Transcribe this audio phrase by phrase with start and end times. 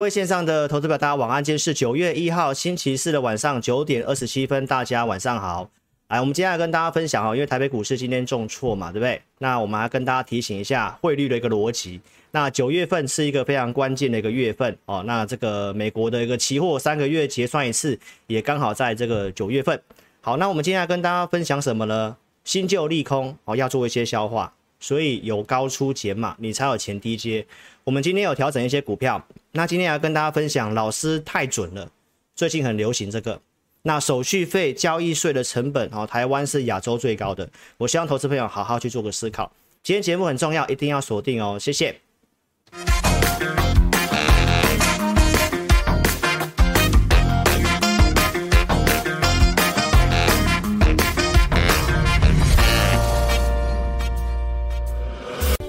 [0.00, 1.42] 各位线上的投资者，大家晚安。
[1.42, 5.68] 今天是九月一号星期四的晚上九点二十七分，大家晚上好。
[6.06, 9.20] 来，我们接下来跟大家分享哈，因为台北股市今天重挫嘛，对不对？
[9.38, 12.00] 那我们还跟大家提醒一下汇率的一个逻辑。
[12.30, 15.02] 那九月份是一个非常关键的一个月份哦。
[15.04, 19.82] 那这个美国的一个期货三个月结算一次，也刚好在这个九月份。
[20.20, 22.16] 好，那我们今天来跟大家分享什么呢？
[22.44, 24.54] 新旧利空哦，要做一些消化。
[24.80, 27.44] 所以有高出减码，你才有钱低接。
[27.88, 31.90] 我们今天有调整一些股票，那今天要跟大家分享，老师太准了。
[32.36, 33.40] 最近很流行这个，
[33.80, 37.48] 那手续费、交易税的成本哦，台湾是亚洲最高的。
[37.78, 39.50] 我希望投资朋友好好去做个思考。
[39.82, 41.98] 今天节目很重要，一定要锁定哦，谢谢。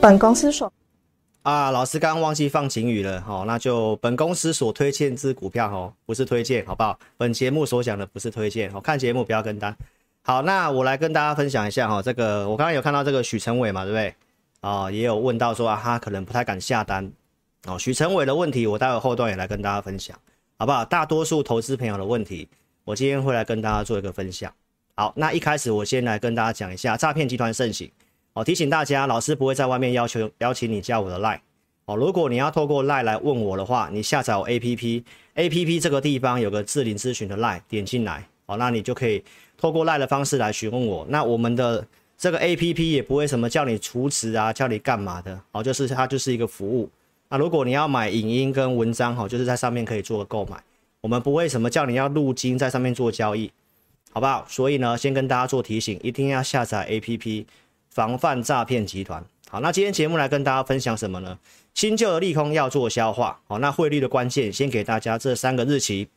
[0.01, 0.69] 本公司所
[1.49, 6.99] 啊，老师刚刚忘记放警语了，好，那就本公司所推荐之股票哦，不是推荐，好不好？
[7.17, 9.75] 本节目所讲的不是推荐，好，看节目不要跟单。
[10.21, 14.13] 好，那我来跟大家分享一下哈，这个我刚刚有看到这个许成伟嘛，对不对？
[14.61, 17.11] 啊，也有问到说啊，他可能不太敢下单
[17.65, 17.79] 哦。
[17.79, 20.15] 许成伟的问题，我待会后段也来跟大家分享，
[20.59, 20.85] 好不好？
[20.85, 22.47] 大多数投资朋友的问题，
[22.83, 24.53] 我今天会来跟大家做一个分享。
[24.95, 27.91] 好，那一开始我先来跟大家讲一下诈骗集团盛行。
[28.39, 31.41] 好，提醒大家，老师不会在外面要求邀请你加我的赖。
[31.83, 39.21] 哦，如果你要透过 line 来问我的话，你下载我 APP，APP 这个地方有个智霖咨询的 line，点进来，好，那你就可以
[39.57, 41.05] 透过 line 的方式来询问我。
[41.09, 41.85] 那我们的
[42.17, 46.89] 这个 APP 也不会什么叫你储值啊，叫你干嘛的，哦，就是它就是一个服务。
[47.27, 50.55] 那如果你要买影音跟文章，哈，就是在上面可以做个购买。
[51.01, 53.51] 我们不会什么叫你要入金在上面做交易，
[54.13, 54.45] 好不好？
[54.47, 57.43] 所以呢，先跟大家做提醒，一定要下载 APP。
[57.89, 59.23] 防范诈骗集团。
[59.49, 61.37] 好，那今天节目来跟大家分享什么呢？
[61.73, 63.39] 新旧的利空要做消化。
[63.47, 66.07] 好，那汇率的关键，先给大家这三个日期。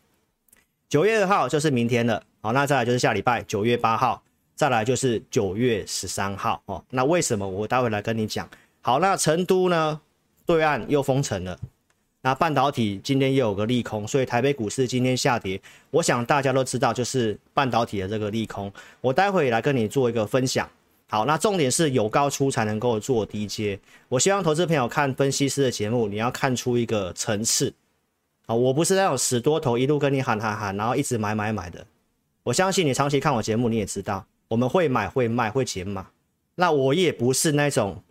[0.88, 2.22] 九月二号就是明天了。
[2.40, 4.22] 好，那再来就是下礼拜九月八号，
[4.54, 6.60] 再来就是九月十三号。
[6.66, 8.46] 哦，那为什么我待会来跟你讲？
[8.82, 10.00] 好，那成都呢，
[10.44, 11.58] 对岸又封城了。
[12.20, 15.60] 那半导体今天又有个利空，所以台北股市今天下跌。
[15.90, 18.70] 我想大家都知道，就是半导体的这个利空。
[19.00, 20.68] 我待会来跟你做一个分享。
[21.12, 23.78] 好，那重点是有高出才能够做低接。
[24.08, 27.70] 我希望投资朋友看分析师的节目，你要看出一个层次。
[28.46, 31.86] 啊，我不是那种死多头一路跟你喊喊喊，然后一直买买买的。
[32.44, 36.06] 我相信你长期看我节目，你也知道我们会买会卖会减码。
[36.54, 38.02] 那我也不是那种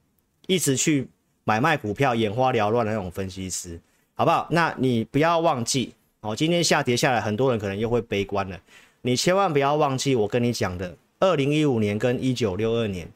[0.45, 1.07] 一直去
[1.44, 3.79] 买卖股票眼花缭乱的那种分析师，
[4.13, 4.45] 好不好？
[4.51, 8.59] 那你不要忘记哦，今天下跌下来，很多人可能又会悲观了。
[9.01, 10.95] 你千万不要忘记我跟你讲的。
[11.21, 13.07] 二零一五年跟一九六二年，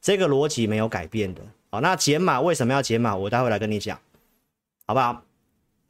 [0.00, 1.40] 这个逻辑没有改变的。
[1.70, 3.14] 好，那减码为什么要减码？
[3.14, 3.96] 我待会来跟你讲，
[4.84, 5.22] 好不好？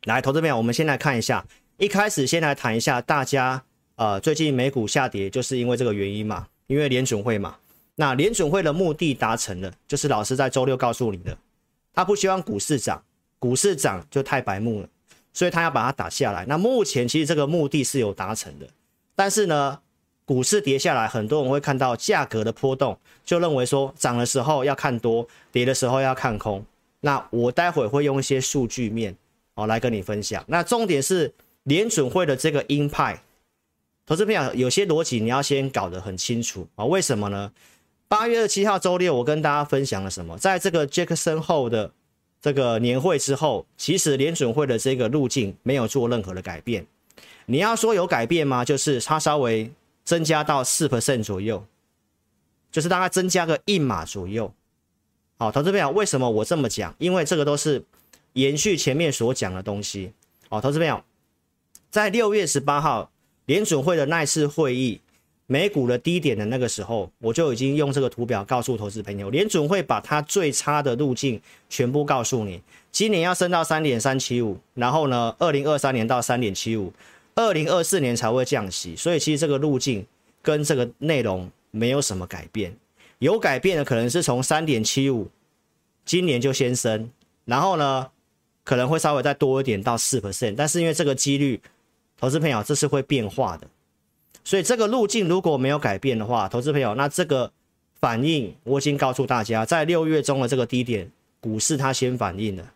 [0.04, 1.46] 来，投资朋友，我们先来看一下，
[1.78, 3.64] 一开始先来谈一下大家，
[3.96, 7.56] 呃，最近美股下跌就是因为这个原因嘛，因为联准会嘛。
[7.94, 11.38] 那联准会的目的达成了，就是老师在周六告诉你的，
[11.94, 13.02] 他不希望股市涨，
[13.38, 14.88] 股市涨就太白目了，
[15.32, 16.44] 所以他要把它打下来。
[16.46, 18.68] 那目前其实这个目的是有达成的，
[19.14, 19.80] 但是呢，
[20.24, 26.64] 股市跌下来，很多人会看到价格的波动，就认为说涨的时候要看多，跌的时候要看空。
[27.00, 29.16] 那我待会会用一些数据面
[29.54, 30.42] 哦来跟你分享。
[30.46, 31.34] 那重点是
[31.64, 33.20] 联准会的这个鹰派，
[34.06, 36.84] 投资朋友有些逻辑你要先搞得很清楚啊。
[36.84, 37.50] 为什么呢？
[38.06, 40.38] 八月二七号周六，我跟大家分享了什么？
[40.38, 41.90] 在这个杰克森后的
[42.40, 46.86] 这个年会之后，其实联准会的这个路径没有做任何的改变。
[47.46, 48.64] 你要说有改变吗？
[48.64, 49.70] 就是它稍微。
[50.04, 51.64] 增加到四 percent 左右，
[52.70, 54.52] 就是大概增加个一码左右。
[55.38, 56.94] 好，投资朋友，为什么我这么讲？
[56.98, 57.82] 因为这个都是
[58.34, 60.12] 延续前面所讲的东西。
[60.48, 61.02] 好，投资朋友，
[61.90, 63.10] 在六月十八号
[63.46, 65.00] 联准会的那次会议，
[65.46, 72.62] 美股的低点的那个时候，我就已经用这个图表告诉投资朋友，联准会把它最差的路径全部告诉你。
[72.92, 76.93] 今年要升到三点三七五，然后呢，二零二三年到三点七五。
[77.34, 80.06] 二零二四年才会降息，所以其实这个路径
[80.43, 82.76] 跟这个内容没有什么改变。
[83.19, 85.29] 有改变的可能是从三点七五，
[86.05, 87.08] 今年就先升，
[87.44, 88.08] 然后呢
[88.64, 91.61] 可能会稍微再多一点到四 percent，但是因为这个几率，
[92.19, 93.67] 投资朋友这是会变化的，
[94.43, 97.52] 所以这个路径如果没有改变的话，投资朋友那这个
[98.00, 102.73] 反应我已经告诉大家，在六月中的这个低点，股市它先反应了。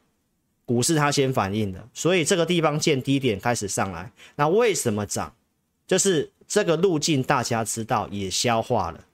[0.66, 4.12] 股市它先反应的，所以这个地方见低点开始上来。
[4.34, 5.32] 那为什么涨？
[5.86, 9.04] 就是这个路径大家知道，也消化了，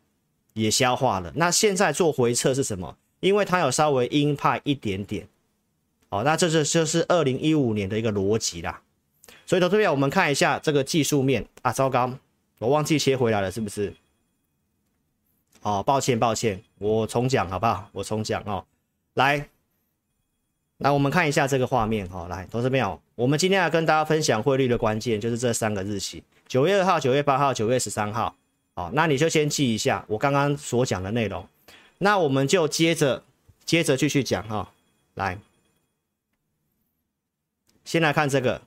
[0.54, 1.30] 也消化了。
[1.36, 2.96] 那现在做回撤是什么？
[3.20, 5.28] 因为它有稍微鹰派一点点，
[6.08, 8.82] 哦，那这是就是二零一五年的一个逻辑啦。
[9.44, 12.10] 所以，投资朋友，我们看一下这个技术面啊，糟糕，
[12.58, 13.94] 我忘记切回来了，是不是？
[15.60, 17.88] 哦，抱歉，抱歉，我重讲好不好？
[17.92, 18.64] 我重讲哦。
[19.14, 19.48] 来，
[20.82, 22.26] 来，我们看一下这个画面哈、哦。
[22.28, 28.34] 来，投资朋友，我们今天要跟大家分享汇率的关键，就是这三个日期：九月二号、九月八号、九月十三号。
[28.74, 31.46] 好，那你就先记一下我刚刚所讲的内容。
[31.98, 33.22] 那我们就接着
[33.64, 34.72] 接着继续讲哈、
[35.14, 35.38] 来，
[37.84, 38.62] 先来看这个。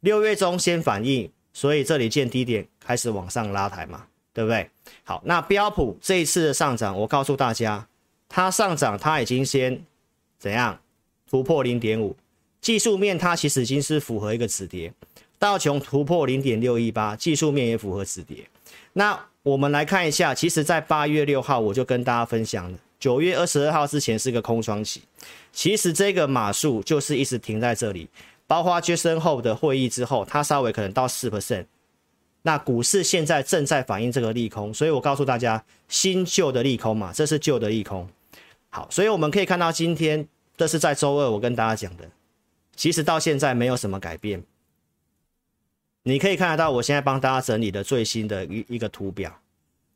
[0.00, 4.68] 六月中先反应，所以这里见低点开始往上拉抬嘛，对不对？
[5.02, 7.86] 好，那标普这一次的上涨，我告诉大家，
[8.28, 9.82] 它上涨它已经先
[10.38, 10.78] 怎样
[11.34, 12.14] 突破零点五，
[12.60, 14.92] 技术面它其实已经是符合一个止跌，
[15.36, 18.48] 道琼突破零点六一八，技术面也符合止跌。
[18.92, 25.02] 那我们来看一下，其实在八月六号我就跟大家分享了，九月二十二号之前是个空窗期，
[25.52, 28.08] 其实这个码数就是一直停在这里。
[28.46, 31.64] 包括杰森后的会议之后，它稍微可能到四 percent。
[32.42, 38.08] 那股市现在正在反映这个利空，所以我告诉大家，新旧的利空嘛，这是旧的利空。
[38.70, 42.10] 好，所以我们可以看到今天这是在周二我跟大家讲的，
[42.76, 44.42] 其实到现在没有什么改变。
[46.02, 49.40] 你可以看得到，我现在帮大家整理的最新的一一个图表。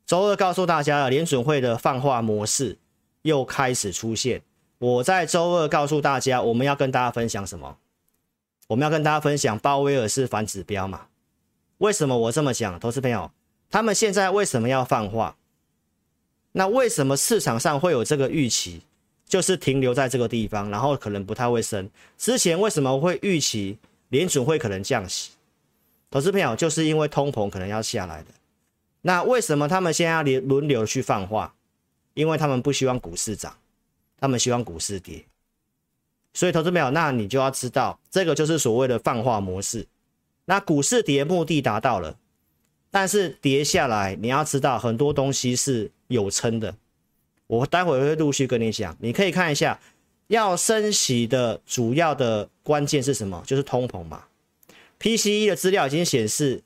[0.07, 2.79] 周二告诉大家了，联准会的放话模式
[3.23, 4.43] 又开始出现。
[4.79, 7.77] 我在周二告诉大家，我们要跟大家分享什么？
[8.69, 11.09] 我们要跟大家分享鲍威尔是反指标嘛？
[11.79, 12.81] 为什么我这么讲？
[12.81, 13.31] 投资朋友，
[13.71, 15.37] 他们现在为什么要放话？
[16.53, 18.83] 那为什么市场上会有这个预期，
[19.29, 21.89] 就是停留在这个地方，然后可能不太会升？
[22.17, 23.79] 之前为什么会预期
[24.09, 25.33] 联准会可能降息？
[26.11, 28.29] 投资朋友，就是因为通膨可能要下来的。
[29.03, 31.55] 那为什么他们现在要轮轮流去放话？
[32.15, 33.57] 因为他们不希望股市涨，
[34.19, 35.25] 他们希望股市跌。
[36.33, 39.87] 所以，投资朋友，那你就要知道，这个就是所谓的放话模式。
[40.47, 42.17] 那股市跌目的达到了，
[42.91, 46.75] 但是跌下来，你要知道很多东西是有撑的。
[47.49, 49.81] 我待会会陆续跟你讲，你可以看一下，
[50.29, 53.43] 要升息的主要的关键是什么？
[53.45, 54.27] 就是通膨嘛。
[55.01, 56.63] PCE 的资料已经显示，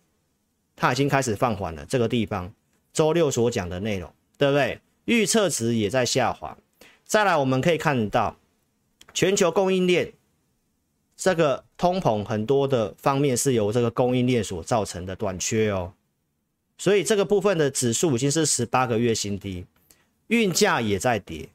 [0.77, 1.87] 它已经开始放缓了。
[1.87, 2.53] 这个地方，
[2.93, 4.79] 周六所讲的内容，对不对？
[5.07, 6.59] 预测值也在下滑。
[7.07, 8.37] 再来，我们可以看到。
[9.15, 10.15] 全球供应链
[11.19, 15.93] 这个通膨很多的方面是由这个供应链所造成的短缺哦，
[16.79, 19.67] 所以这个部分的指数已经是十八个月新低，
[20.33, 21.51] 运价也在跌，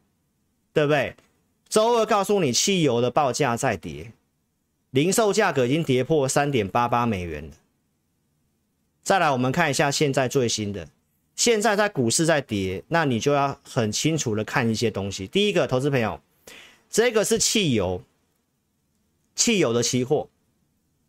[0.72, 1.16] 对不对？
[1.68, 4.12] 周二告诉你汽油的报价在跌，
[4.92, 7.56] 零售价格已经跌破三点八八美元了。
[9.02, 10.88] 再来，我们看一下现在最新的，
[11.36, 15.26] 现在在股市在跌，那你就要很清楚的看一些东西。
[15.26, 16.22] 第一个，投资朋友。
[16.90, 18.04] 这个是汽油，
[19.36, 20.30] 汽油的期货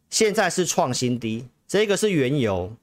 [0.09, 1.47] 现在是创新低。
[1.67, 2.75] 这个是原油，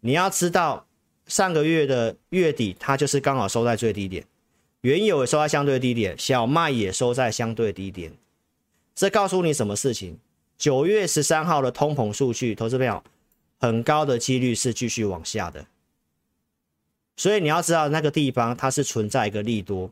[0.00, 0.85] 你要知道
[1.26, 4.24] 上个月的月底它就是刚好收在最低点，
[4.82, 8.12] 原油也收在相对低点，小麦也收在相对低点。
[8.94, 10.18] 这告诉你什么事情？
[10.56, 13.02] 九月十三号的通膨数据，投资朋友
[13.58, 15.66] 很高的几率是继续往下的，
[17.16, 19.90] 所以你要知道那个地方它是存在一个利多。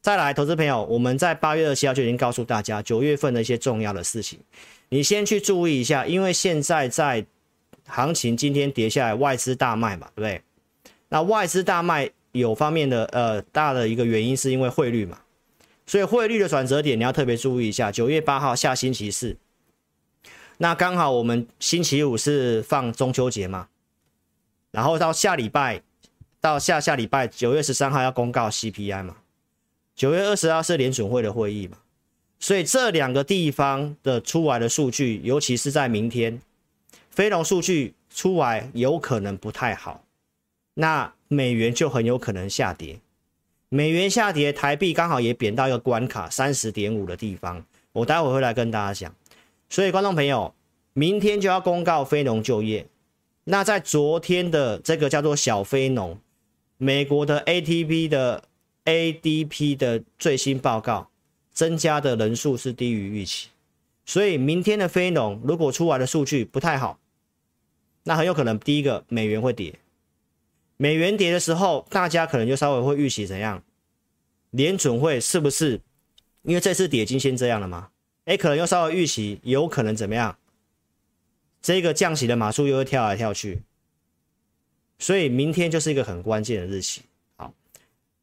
[0.00, 4.38] 再来，投资朋友，我们在八月二十七号就已经告诉大家九月份的一些重要的事情，
[4.88, 7.24] 你先去注意一下，因为现在在
[7.86, 10.42] 行情今天跌下来，外资大卖嘛，对不对？
[11.12, 15.18] 那外资大卖有方面的呃大的一个原因是因为汇率嘛，
[15.84, 17.92] 所以汇率的转折点你要特别注意一下。
[17.92, 19.36] 九月八号下星期四，
[20.56, 23.68] 那刚好我们星期五是放中秋节嘛，
[24.70, 25.82] 然后到下礼拜
[26.40, 29.16] 到下下礼拜九月十三号要公告 CPI 嘛。
[29.94, 31.76] 九月二十号是联准会的会议嘛，
[32.40, 36.40] 所以这两个地方的出来的数据，尤其是在明天，
[37.10, 40.02] 非农数据出来有可能不太好，
[40.74, 43.00] 那美元就很有可能下跌。
[43.68, 49.14] 美元下跌，台币刚好也贬到一个关卡三十点五的地方，我待会会来跟大家讲。
[49.68, 50.54] 所以观众朋友，
[50.92, 52.86] 明天就要公告非农就业，
[53.44, 56.18] 那在昨天的这个叫做小非农，
[56.76, 58.44] 美国的 ATP 的。
[58.84, 61.08] ADP 的最新报告，
[61.52, 63.46] 增加的人数是低于预期，
[64.04, 66.98] 所以明天的非农如果出来的数据不太好，
[68.02, 69.78] 那很有可能第一个美元会跌，
[70.82, 73.62] 美元跌的时候，大家可能就稍微会预期怎样？
[74.50, 75.80] 联准会是不是？
[76.42, 77.90] 因为这次跌已经先这样了吗？
[78.24, 80.36] 哎，可能又稍微预期有可能怎么样？
[81.60, 83.62] 这个降息的码数又会跳来跳去，
[84.98, 87.02] 所以明天就是一个很关键的日期。
[87.36, 87.54] 好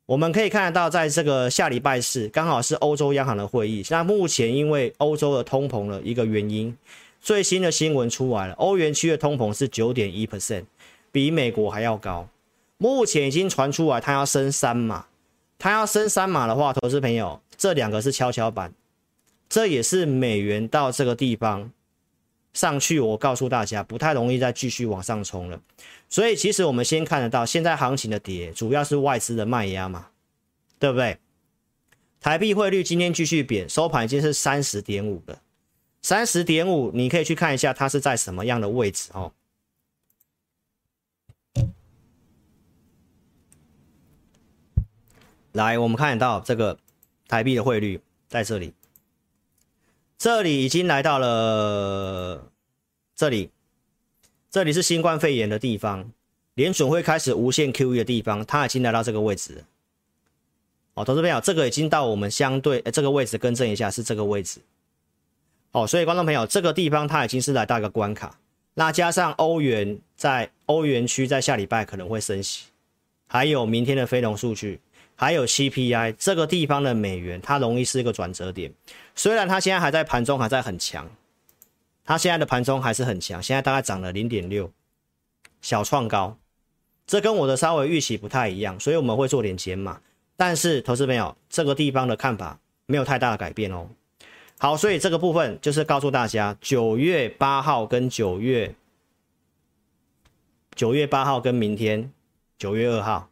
[0.06, 3.86] 我们可以看得到，在这个下礼拜四，刚好是欧洲央行的会议。
[3.90, 6.78] 那目前因为欧洲的通膨的一个原因，
[7.22, 10.66] 最新的新闻出来了，欧元区的通膨是九点一 percent，
[11.10, 12.28] 比美国还要高。
[12.82, 15.06] 目前已经传出来，它要升三码，
[15.58, 18.74] 它要升三码的话，投资朋友，这两个是跷跷板，
[19.50, 21.70] 这也是美元到这个地方
[22.54, 25.62] 上去，我告诉大家，不太容易再继续往上冲了。
[26.08, 30.08] 所以其实我们先看得到，现在行情的跌主要是外资的卖压嘛，
[30.80, 31.18] 对不对？
[32.22, 35.42] 台币汇率今天继续贬，收盘已经是三十点五了。
[36.02, 39.34] 三十点五，你可以去看一下它是在什么样的位置哦。
[45.54, 46.78] 来，我们看到这个
[47.28, 48.74] 台币的汇率在这里，
[50.18, 52.52] 这里已经来到了
[53.16, 53.50] 这里。
[54.52, 56.12] 这里是新冠肺炎的地方，
[56.56, 59.62] 联准会开始无限 QE 的地方，它已经来到这个位置了。
[60.96, 64.60] 哦，投资朋友，这个已经到我们相对这个位置，更正一下是这个位置。
[65.72, 68.40] 哦，所以观众朋友，这个地方它已经是来到一个关卡。
[68.74, 72.66] 那加上欧元在欧元区在下礼拜可能会升息，
[73.28, 74.80] 还有明天的非农数据，
[75.20, 78.72] 还有 CPI，这个地方的美元它容易是一个转折点。
[79.16, 81.10] 虽然它现在还在盘中还在很强。
[82.06, 84.72] 它现在的盘中还是很强，现在大概涨了零点六，
[85.62, 86.38] 小创高，
[87.06, 90.00] 这跟我的稍微预期不太一样，所以我们会做点减码。
[90.38, 93.90] 但是投资朋友，这个地方的看法没有太大的改变哦。
[94.58, 98.74] 好，所以这个部分就是告诉大家，九月八号跟九月
[100.74, 102.10] 九月八号跟明天
[102.58, 103.29] 九月二号，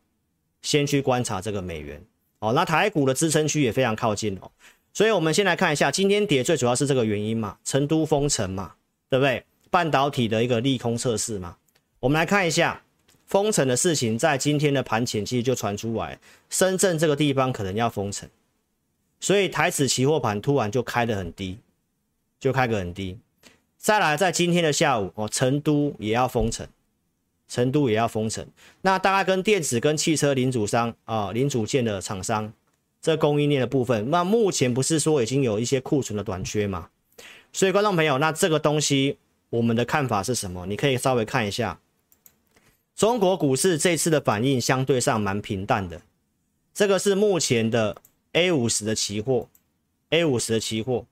[0.67, 2.03] 先去观察这个美元
[2.39, 2.51] 哦。
[2.51, 4.51] 那台股的支撑区也非常靠近哦。
[4.91, 8.73] 所以，我们先来看一下今天跌，最主要是这个原因嘛，成都封城嘛，
[9.09, 9.45] 对不对？
[9.69, 11.55] 半导体的一个利空测试嘛。
[12.01, 12.81] 我们来看一下
[13.27, 16.19] 封城的事情，在今天的盘前其实就传出来，
[16.49, 18.27] 深圳这个地方可能要封城，
[19.21, 21.59] 所以台指期货盘突然就开得很低，
[22.39, 23.17] 就开个很低。
[23.77, 26.67] 再来，在今天的下午哦，成都也要封城，
[27.47, 28.45] 成都也要封城。
[28.81, 32.53] 那大概跟电子跟汽车零组商啊、零组件的厂商。
[32.99, 36.89] 这供应链的部分，那目前不是说已经有一些库存的短缺吗？
[37.53, 39.17] 所以观众朋友，那这个东西
[39.49, 40.65] 我们的看法是什么？
[40.65, 41.79] 你可以稍微看一下，
[42.95, 46.01] 中国股市这次的反应相对上蛮平淡的。
[46.73, 47.95] 这个是目前的
[48.33, 49.47] A 五十的期货
[50.09, 51.05] ，A 五十的期货，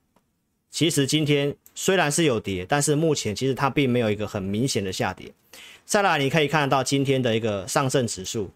[0.70, 5.30] 其实今天虽然是有跌，但是目前其实它并没有一个很明显的下跌。
[5.84, 8.50] 再来，你可以看得到今天的一个上证指数。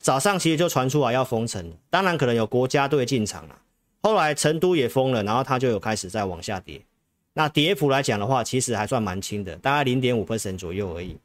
[0.00, 3.56] 早上其实就传出来要封城，当然可能有国家队进场了。
[4.00, 6.80] 后来成都也封了，然后它就有开始在往下跌。
[7.34, 11.16] 那跌幅来讲的话，其实还算蛮轻的，大概零点五 percent 左右而已。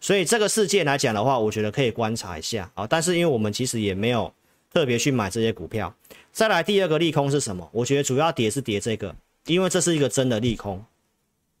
[0.00, 2.86] 所以这个事件来讲的话，我觉得可以观察一下啊。
[2.86, 4.32] 但是因为我们其实也没有
[4.72, 5.94] 特别去买这些股票。
[6.32, 7.68] 再来第二个利空是什么？
[7.72, 9.14] 我觉得主要跌是跌这个，
[9.46, 10.84] 因为这是一个真的利空。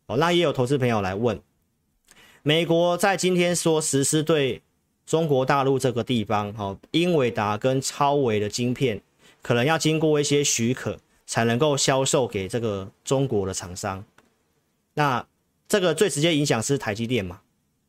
[0.06, 1.40] 哦，那也有投资朋友来问，
[2.42, 4.62] 美国在今天说实施对。
[5.04, 9.02] 中国大陆这个地方，哈，英伟达跟超维的晶片
[9.42, 10.96] 可能要经过一些许可，
[11.26, 14.02] 才能够销售给这个中国的厂商。
[14.94, 15.26] 那
[15.68, 17.40] 这个最直接影响是台积电嘛，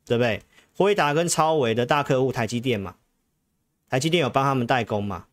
[0.04, 0.42] 对不对？
[0.76, 2.96] 辉达跟超维的大客户台积电嘛，
[3.88, 5.26] 台积电有帮他们代工嘛，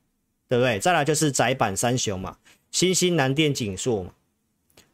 [0.48, 0.78] 对不对？
[0.78, 2.38] 再来就是窄板三雄嘛，
[2.70, 4.12] 新兴、南电、景硕嘛。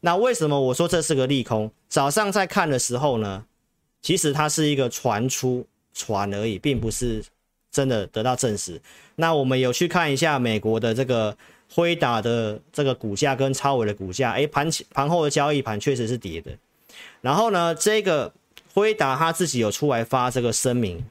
[0.08, 1.70] 那为什么我说这是个利空？
[1.90, 3.44] 早上在看的时候呢，
[4.02, 5.68] 其实它是一个传出。
[6.00, 7.24] 传而已，并不是
[7.72, 8.80] 真的得到证实。
[9.16, 11.36] 那我们有去看一下美国的这个
[11.74, 16.52] 辉达的这个股价跟超伟的股价，诶，盘前盘后的交易盘确实是跌的。
[17.22, 18.32] 然后呢，这个
[18.76, 21.04] 辉达他自己有出来发这个声明，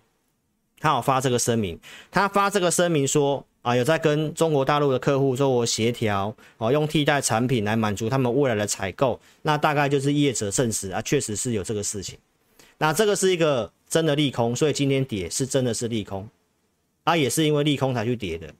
[0.78, 1.80] 他有发这个声明，
[2.12, 9.18] 他发这个声明说啊，有在跟中国大陆的客户做协调，哦，用替代产品来满足他们未来的采购。
[9.42, 12.16] 那大概就是业者证实啊，确实是有这个事情。
[12.78, 13.72] 那这个是一个。
[13.88, 16.28] 真的利空，所以今天跌是真的是利空，
[17.04, 18.52] 啊，也是因为利空才去跌的，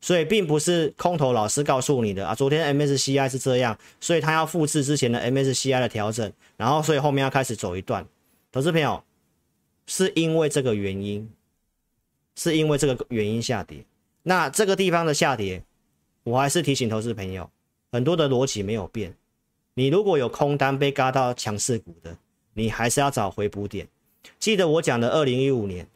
[0.00, 2.36] 所以并不是空头老师告诉你的啊。
[2.36, 8.06] 昨天 MSCI 是这样，所以他要复制之前的 MSCI 的调整，然后所以后面要开始走一段。
[8.52, 9.02] 投资朋友，
[9.88, 11.28] 是因为这个原因，
[12.36, 13.84] 是因为这个原因下跌。
[14.24, 15.62] 那这个地方的下跌，
[16.24, 17.50] 我还是提醒投资朋友，
[17.92, 19.14] 很多的逻辑没有变。
[19.74, 22.16] 你如果有空单被嘎到强势股的，
[22.54, 23.86] 你还是要找回补点。
[24.38, 25.86] 记得我讲的二零一五年，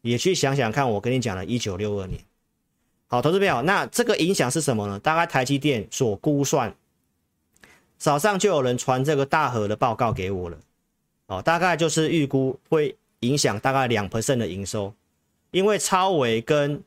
[0.00, 2.20] 也去想想看，我跟你讲的一九六二年。
[3.06, 4.98] 好，投资朋友，那这个影响是什么呢？
[4.98, 6.74] 大概台积电所估算，
[7.98, 10.58] 早上就有人传这个大和的报告给我了。
[11.26, 14.94] 哦，大概就是预估会影响大概两 percent 的营收，
[15.50, 16.82] 因为超微跟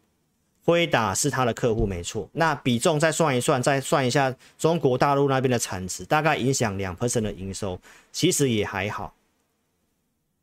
[0.64, 7.80] 辉达是他的客户没错，那比重再算一算，再算一下中国大陆那边的产值，大概影响两 percent 的营收，
[8.12, 9.14] 其实也还好。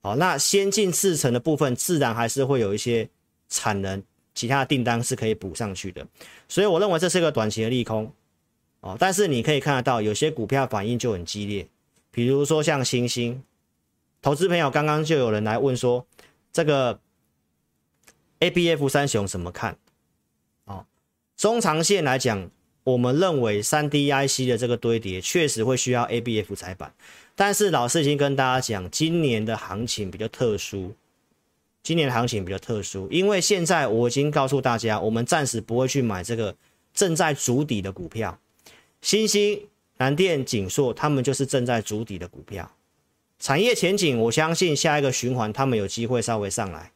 [0.01, 3.09] 好，那先进制程的部分自然还是会有一些
[3.49, 4.03] 产能，
[4.35, 6.07] 其他的订单是可以补上去的，
[6.49, 8.13] 所以我认为这是一个短期的利空
[8.81, 8.97] 哦。
[8.99, 11.67] 但是你可以看得到，有些股票反应就很激烈，
[12.11, 13.43] 比如说像星星，
[14.21, 16.05] 投资朋友刚刚就有人来问说，
[16.53, 16.99] 这个
[18.41, 19.77] ABF 三雄怎么看？
[21.39, 22.51] 中长线来讲，
[22.83, 26.93] 我们认为三 D IC 的这个堆叠确实会需要 ABF 载板，
[27.37, 30.93] 但是老师已经跟大家讲，今年的行情比较特殊，
[31.85, 36.57] 今年的行情比较特殊，因为现在我已经告诉大家，我们暂时不会去买这个
[36.93, 38.37] 正在筑底的股票，
[39.01, 39.65] 新兴、
[39.99, 42.69] 南电、景硕，他们就是正在筑底的股票，
[43.39, 46.91] 产业前景，我相信下一个循环他们有机会稍微上来。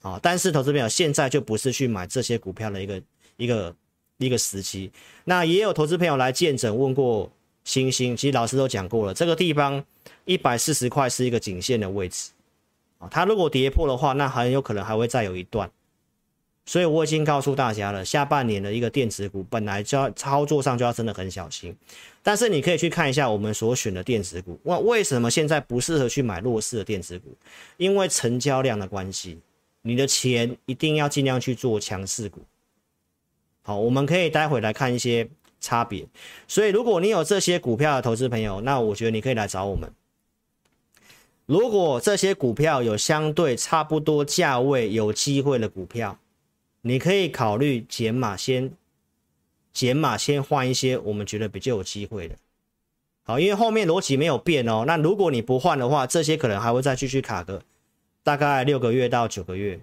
[0.00, 3.00] 啊，但是投资朋友现在就不是去买这些股票的一个
[3.36, 3.74] 一个
[4.18, 4.90] 一个时期。
[5.24, 7.30] 那也有投资朋友来见证问过
[7.64, 9.84] 星星，其实老师都讲过了，这个地方
[10.24, 12.30] 一百四十块是一个颈线的位置
[12.98, 15.70] 啊，它如果跌破的话，那很有可能还会再有一段。
[16.64, 21.74] 所以我已经告诉大家了，下半年的一个电子股本来就要操作上就要真的很小心。
[22.22, 27.36] 但是你可以去看一下我们所选的电子股，哇，为什么现在不适合去买弱势的电子股？
[27.78, 29.40] 因为成交量的关系。
[29.84, 32.40] 你的钱一定要尽量去做强势股。
[33.62, 35.28] 好，我们可以待会来看一些
[35.60, 36.06] 差别。
[36.48, 39.92] 所以，如果你有这些股票的投资朋友，那我觉得你可以来找我们。
[41.46, 46.18] 如果这些股票有相对差不多价位有机会的股票，
[46.82, 48.72] 你可以考虑减码，先
[49.72, 52.36] 减码，先换一些我们觉得比较有机会的。
[53.24, 54.84] 好，因为后面逻辑没有变哦。
[54.86, 57.62] 那如果你不换的话，这些可能还会再继续卡个。
[58.24, 59.80] 大概六个月到九个月，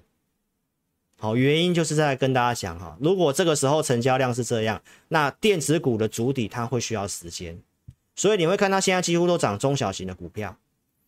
[1.21, 7.61] 好，原因就是在跟大家讲哈，如果这个时候成交量是这样，那电子股的主底它会需要时间，
[8.15, 10.57] 所以你会看到现在几乎都涨中小型的股票，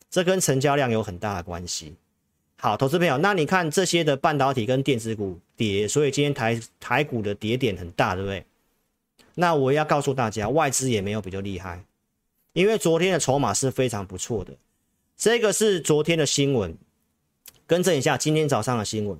[0.09, 1.95] 这跟成交量有很大的关系。
[2.57, 8.45] 好，投资朋友，那你看这些的半导体跟电子股跌，所以今天台台股的跌点很大，对不对？
[9.35, 11.85] 那我要告诉大家，外资也没有比较厉害，
[12.51, 14.51] 因为昨天的筹码是非常不错的，
[15.15, 16.77] 这个是昨天的新闻。
[17.65, 19.17] 更正一下今天早上的新闻，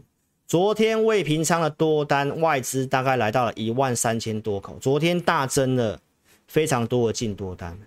[0.51, 6.01] 昨天未平仓的多单外资大概来到了一万三千多口，昨天大增了
[6.45, 7.79] 非常多的净多单，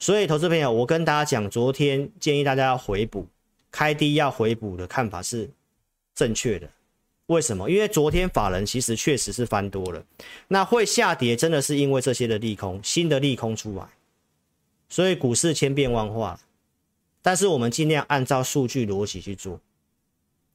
[0.00, 3.28] 所以投资朋友，我跟大家讲，昨天建议大家要回补，
[3.70, 5.48] 开低要回补的看法是
[6.16, 6.68] 正确的。
[7.26, 7.70] 为什么？
[7.70, 10.04] 因为昨天法人其实确实是翻多了，
[10.48, 13.86] 那会下跌真的是因为这些的利空，新的利空出来，
[14.88, 16.40] 所以股市千变万化。
[17.22, 19.60] 但是我们尽量按照数据逻辑去做。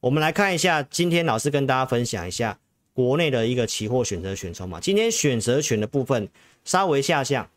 [0.00, 2.56] 我们来看一下，今天老师跟大家分享一下
[2.92, 4.78] 国内的一个期货选择权筹码。
[4.78, 6.28] 今天选择权的部分
[6.64, 7.50] 稍微下降。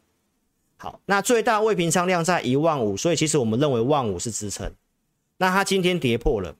[0.77, 4.73] 好，那最大未平仓量在一万五，所以其实我们认为万五是支撑。
[5.37, 6.55] 那它今天跌破了，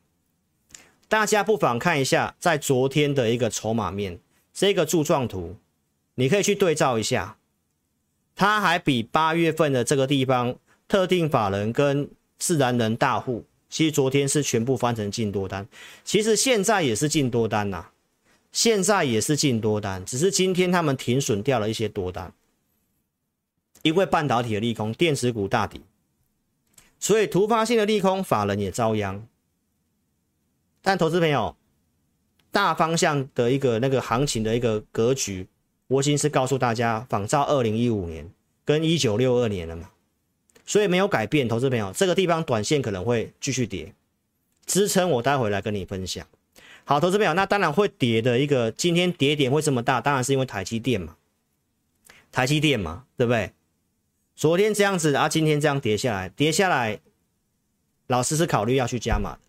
[1.08, 4.20] 大家不妨看一下在昨天的一个筹码面
[4.54, 5.56] 这个柱状图，
[6.14, 7.38] 你可以去对照一下，
[8.36, 10.56] 它还比八月份的这个地方
[10.88, 15.66] 特定法人跟自然人大户，其实昨天是全部翻成净多单，
[16.04, 17.88] 其实现在也是净多单呐、
[18.52, 22.34] 现在也是净多单，只是今天他们停损掉了一些多单，
[23.82, 25.82] 因为半导体的利空，电子股大底，
[27.00, 29.26] 所以突发性的利空，法人也遭殃。
[30.82, 31.56] 但投资朋友，
[32.52, 35.48] 大方向的一个那个行情的一个格局，
[35.88, 38.30] 我已经是告诉大家，仿照二零一五年
[38.66, 39.91] 跟一九六二年了嘛。
[40.72, 43.94] 所以没有改变，投资朋友，这个地方短线可能会继续跌，
[44.66, 46.26] 支撑我待会来跟你分享。
[46.86, 51.18] 好，投资朋友，那当然会跌的一个，今天跌点会这么大，当然是因为台积电嘛，
[52.32, 53.52] 台积电嘛，对不对？
[54.34, 57.02] 昨天这样子啊，今天这样跌下来，跌下来，
[58.08, 59.40] 老师是考虑要去加码的。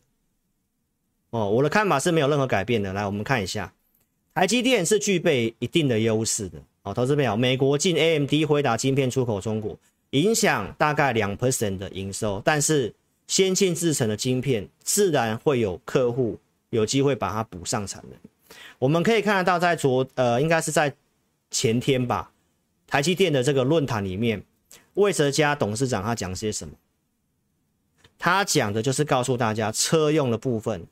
[1.31, 2.93] 哦，我的看法是没有任何改变的。
[2.93, 3.73] 来，我们看一下，
[4.35, 6.59] 台积电是具备一定的优势的。
[6.83, 9.79] 好，投资朋友，美国进 AMD 回答晶片出口中国。
[10.13, 12.95] 影响大概两 percent 的营收，但是
[13.27, 16.39] 先进制程的晶片自然会有客户
[16.71, 18.57] 有机会把它补上产能。
[18.79, 20.95] 我们可以看得到，在昨呃应该是在
[21.51, 22.31] 前天吧，
[22.87, 24.43] 台积电的这个论坛里面，
[24.95, 26.75] 魏哲家董事长他讲些什么？
[28.19, 30.87] 他讲的就是告诉大家，车用的部分，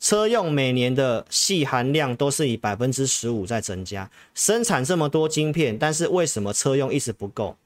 [0.00, 7.56] 车用每年的细含量都是以百分之十五在增加，生产这么多晶片，但是为什么车用一直不够？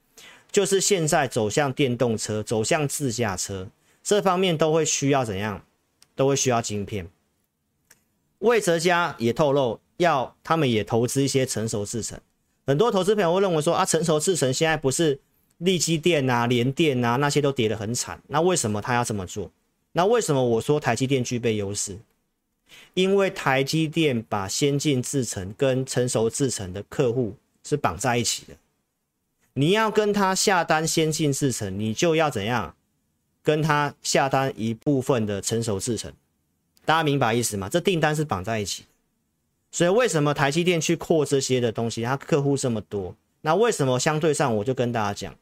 [0.51, 3.69] 就是现在走向电动车、走向自驾车
[4.03, 5.65] 这方面都会需要怎样？
[6.17, 7.09] 都会需要晶片。
[8.41, 12.21] 魏哲家也透露，要他们也投资一些成熟制程。
[12.67, 15.19] 很多投资朋友会认为说啊，成熟制程现在不是
[15.59, 19.51] 力积电啊、联电啊那些都跌得很惨，那为什么他要这么做？
[19.93, 21.99] 那为什么我说台积电具备优势？
[22.95, 27.35] 因为台积电把先进制程跟成熟制程的客户
[27.65, 28.55] 是绑在一起的。
[29.55, 32.75] 你要跟他下单先进制程，你就要怎样？
[33.43, 36.13] 跟他下单一部分的成熟制程。
[36.85, 37.69] 大家明白意思吗？
[37.69, 38.85] 这订单是绑在一起。
[39.71, 42.03] 所以为什么台积电去扩这些的东西？
[42.03, 45.35] 它客户这么多，那为什么相对上我就跟大家讲，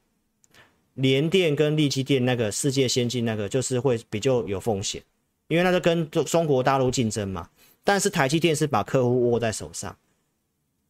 [0.95, 5.03] 联电跟力积电那个世界先进那个就是会比较有风险，
[5.49, 7.49] 因为那是跟中中国大陆竞争嘛。
[7.83, 9.97] 但是台积电是把客户握在手上，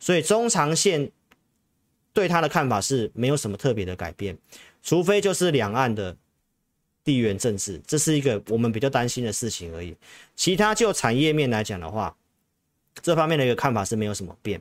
[0.00, 1.11] 所以中长线
[2.18, 4.37] 对他的看法是没有什么特别的改变，
[4.83, 6.16] 除非就是两岸的
[7.04, 9.94] 地缘政治，这是一个我们比较担心的事情而已。
[10.35, 12.12] 其他就产业面来讲的话。
[13.00, 14.61] 这方面的一个看法是没有什么变，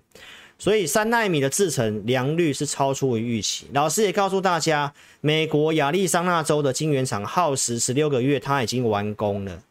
[0.60, 3.66] 所以三纳米的制程良率是超出于预期。
[3.74, 9.64] 老师也告诉大家，美国亚利桑那州的晶圆厂耗时十六个月，它已经完工了。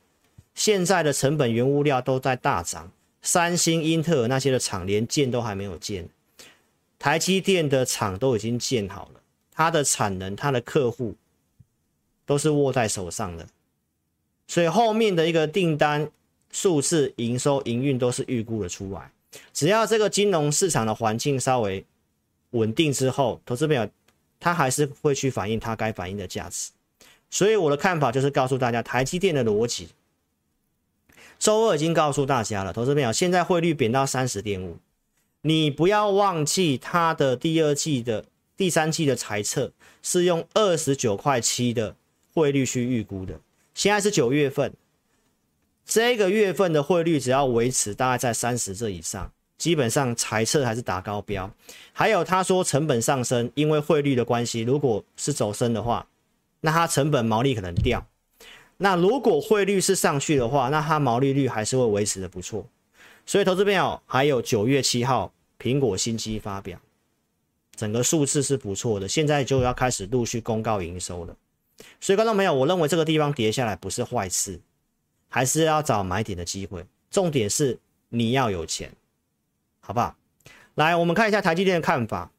[0.56, 2.90] 现在的成本原物料都在大涨，
[3.22, 6.08] 三星、英特尔那些的厂连建都还没有建，
[6.98, 9.20] 台积电的厂都已经建好了，
[9.52, 11.14] 它的产能、它的客户
[12.24, 13.46] 都是握在手上的，
[14.46, 16.10] 所以后面的一个订单。
[16.52, 19.10] 数字营收、营运都是预估的出来，
[19.52, 21.84] 只要这个金融市场的环境稍微
[22.52, 23.86] 稳定之后，投资朋友
[24.40, 26.70] 他还是会去反映他该反映的价值。
[27.28, 29.88] 所以我的看法就是告诉大家，台积电的逻辑，
[31.38, 34.78] 周二已经告诉大家了，投资朋友现在汇率贬到三十点五，
[35.46, 38.24] 你不要忘记它的第二季的
[38.56, 39.70] 第三季的财测
[40.02, 41.94] 是用二十九块七的
[42.34, 43.38] 汇率去预估的，
[43.72, 44.72] 现在是九月份。
[45.84, 51.48] 这个月份的汇率只要维持大概在三十这以上，基本上财测还是打高标。
[51.92, 56.08] 还有他说成本上升，因为汇率的关系，如果是走升的话，
[56.62, 58.04] 那它成本毛利可能掉。
[58.78, 62.66] 那如果汇率是上去的话，那它毛利率还是会维持的不错。
[63.24, 66.80] 所以投资朋友还有九月七号苹果新机发表，
[67.74, 71.36] 整个数字是不错的，现在就要开始陆续公告营收了。
[72.00, 74.60] 所以观众朋友，我认为这个地方跌下来不是坏事。
[75.28, 78.94] 还是要找买点的机会，重点是你要有钱，
[79.80, 80.16] 好不好？
[80.76, 82.30] 来，我们看一下台积电的看法。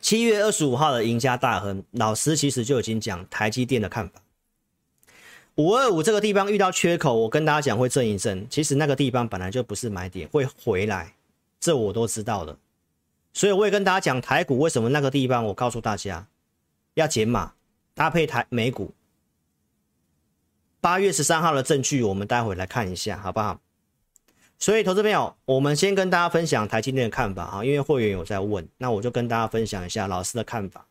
[0.00, 4.20] 七月二十五号的赢家大亨老师其实就已经讲台积电的看法。
[5.56, 8.48] 五二五这个地方遇到缺口，我跟大家讲会震一震。
[8.48, 11.14] 其实那个地方本来就不是买点，会回来，
[11.58, 12.56] 这我都知道的。
[13.32, 16.26] 所以我也跟大家讲台股为什么那个地方，我告诉大家
[16.94, 17.52] 要减码。
[17.94, 18.92] 搭配台美股，
[20.82, 23.58] 八月十三号的证据，我们待会来看一下，好不好？
[24.58, 30.86] 所以，投资朋友，我们先跟大家分享台积电的看法啊，因为会员有在问，那我就跟大家分享一下老师的看法。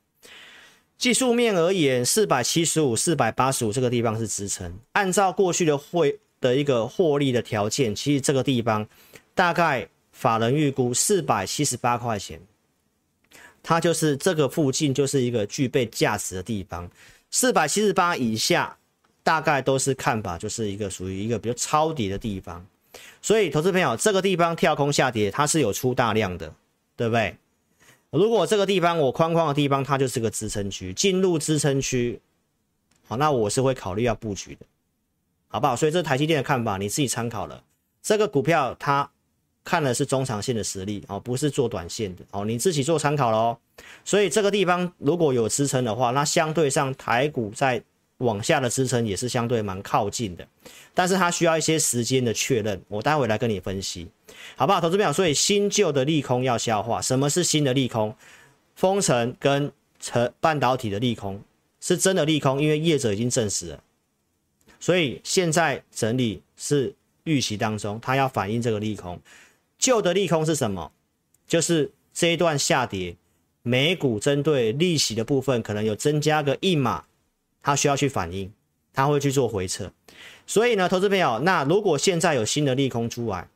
[0.98, 4.80] 技术面而言，四百七十五、四百八十五这个地方是支撑。
[4.94, 8.88] 按照过去的会的一个获利的条件，其实这个地方
[9.34, 12.40] 大概法人预估四百七十八块钱。
[13.62, 16.90] 它就是这个附近，就是一个具备价值的地方。
[17.32, 18.78] 四百七十八以下，
[19.24, 22.66] 大概都是看法，就是一个属于一个比较抄底的地方。
[23.22, 26.54] 所以，投资朋友，这个地方跳空下跌，它是有出大量的，
[26.96, 27.36] 对不对？
[28.16, 32.20] 如果这个地方我框框的地方，它就是个支撑区，进入支撑区，
[33.08, 34.66] 好，那我是会考虑要布局的，
[35.48, 35.76] 好不好？
[35.76, 37.64] 所以，这台积电的看法，你自己参考了。
[38.02, 39.10] 这个股票它。
[39.68, 43.58] 看的是中长线的实力哦，不是做短线的哦，你自己做参考喽。
[44.04, 47.84] 所以这个地方如果有支撑的话，那相对上台股在
[48.20, 50.48] 往下的支撑也是相对蛮靠近的，
[50.94, 52.82] 但是它需要一些时间的确认。
[52.88, 54.08] 我待会来跟你分析，
[54.56, 54.80] 好不好？
[54.80, 57.02] 投资朋友，所以新旧的利空要消化。
[57.02, 58.16] 什么是新的利空？
[58.76, 61.42] 封城跟成半导体的利空
[61.80, 63.84] 是真的利空，因为业者已经证实了。
[64.80, 69.20] 所以现在整理是预期当中，它要反映这个利空。
[69.78, 70.92] 旧的利空是什么？
[71.48, 73.16] 就是这一段下跌，
[73.62, 77.06] 美股针对利息的部分可能有增加个一码，
[77.66, 78.54] 它需要去反应，
[78.94, 79.92] 它会去做回撤。
[80.46, 83.48] 所以呢，投资朋友，那如果现在有新的利空出来，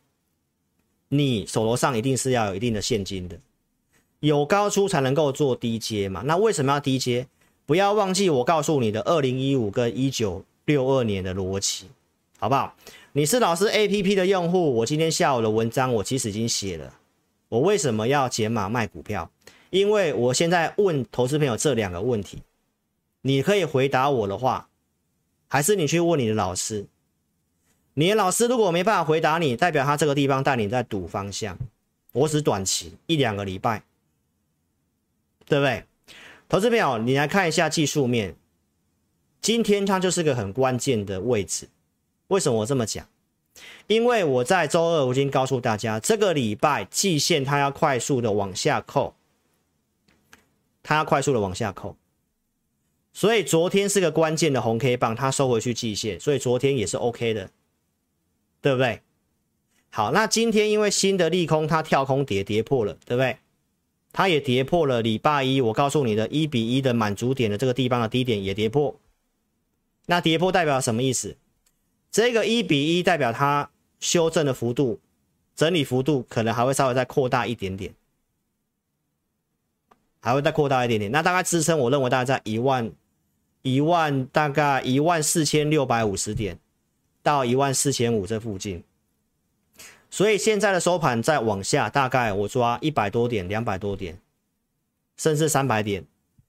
[1.10, 3.38] 你手头上一定是要有一定的现金的，
[4.19, 6.24] 有高出才能够做低接嘛。
[6.26, 7.28] 那为什么要低接？
[7.67, 11.86] 不要忘记我告诉你的二零一五跟一九六二年的逻辑，
[12.39, 12.76] 好不好？
[13.12, 16.95] 你是老师 APP 的用户，我今天下午的文章我其实已经写了。
[17.48, 19.30] 我为什么要减码卖股票？
[19.69, 22.41] 因为我现在问投资朋友这两个问题，
[23.21, 24.69] 你可以回答我的话，
[25.47, 26.88] 还是你去问你的老师？
[27.95, 31.58] 你的老师如果没办法回答你，代表他这个地方带你在赌方向。
[32.13, 33.84] 我只短期一两个礼拜，
[35.45, 35.86] 对不对？
[36.47, 38.36] 投资朋友，你来看一下技术面，
[39.41, 41.67] 今天它就是个很关键的位置。
[42.29, 43.08] 为什么我这么讲？
[43.88, 49.13] 因为我在周二我已经告诉大家，这个礼拜季线它要快速的往下扣，
[50.82, 51.95] 它要快速的往下扣，
[53.12, 57.50] 所以昨天是个关键的红 K 棒，它收回去季线，所以昨天也是 OK 的，
[58.62, 59.02] 对不对？
[59.89, 63.38] 好，那今天因为新的利空，它跳空跌跌破了，对不对？
[64.12, 69.00] 它也跌破了礼拜一，我告诉你的一比一的满足点的这个地方的低点也跌破。
[70.06, 71.36] 那跌破代表什么意思？
[72.12, 73.69] 这个一比一代表它
[74.00, 75.00] 修正的幅度、
[75.56, 77.93] 整理幅度可能还会稍微再扩大一点点，
[80.19, 81.12] 还会再扩大一点点。
[81.12, 82.91] 那大概支撑，我认为大概在一万
[83.62, 86.58] 一万大概一万四千六百五十点
[87.21, 88.84] 到一万四千五这附近。
[90.10, 94.17] 所以现在的收盘再往下，大概我抓一百多点、两百多点，
[95.17, 96.01] 甚至三百点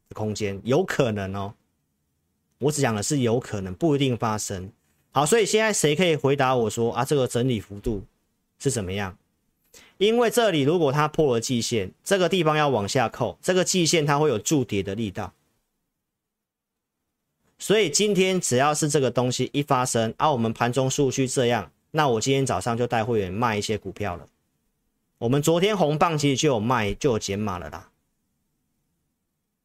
[0.09, 1.52] 的空间，有可能哦。
[2.59, 4.72] 我只讲的是有可能，不一定发生。
[5.12, 8.04] 好，所以现在谁可以回答我说啊，这个整理幅度
[8.59, 9.16] 是怎么样？
[10.01, 15.35] 因为这里如果它破了季线，这个地方要往下扣，这个季线它会有筑底的力道。
[17.59, 21.71] 所以今天只要是这个东西一发生，啊，我们盘中数据这样。
[21.91, 24.27] 那我今天早上就带会员卖一些股票了。
[25.19, 27.91] 我们昨天红棒其实就有卖，就有减码了啦。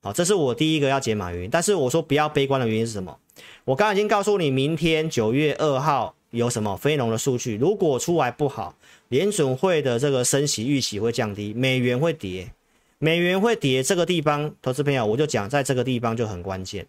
[0.01, 1.49] 好，这是我第一个要减码原因。
[1.49, 3.17] 但是我说不要悲观的原因是什么？
[3.63, 8.75] 我刚刚已经告诉你，明天九月二号有什么非农的数据，如果出来不好，
[9.09, 12.51] 联准会的这个升息预期会降低，美元会跌，
[12.97, 16.87] 美元会跌，这个地方，投资朋友我就讲，在这个地方就很关键。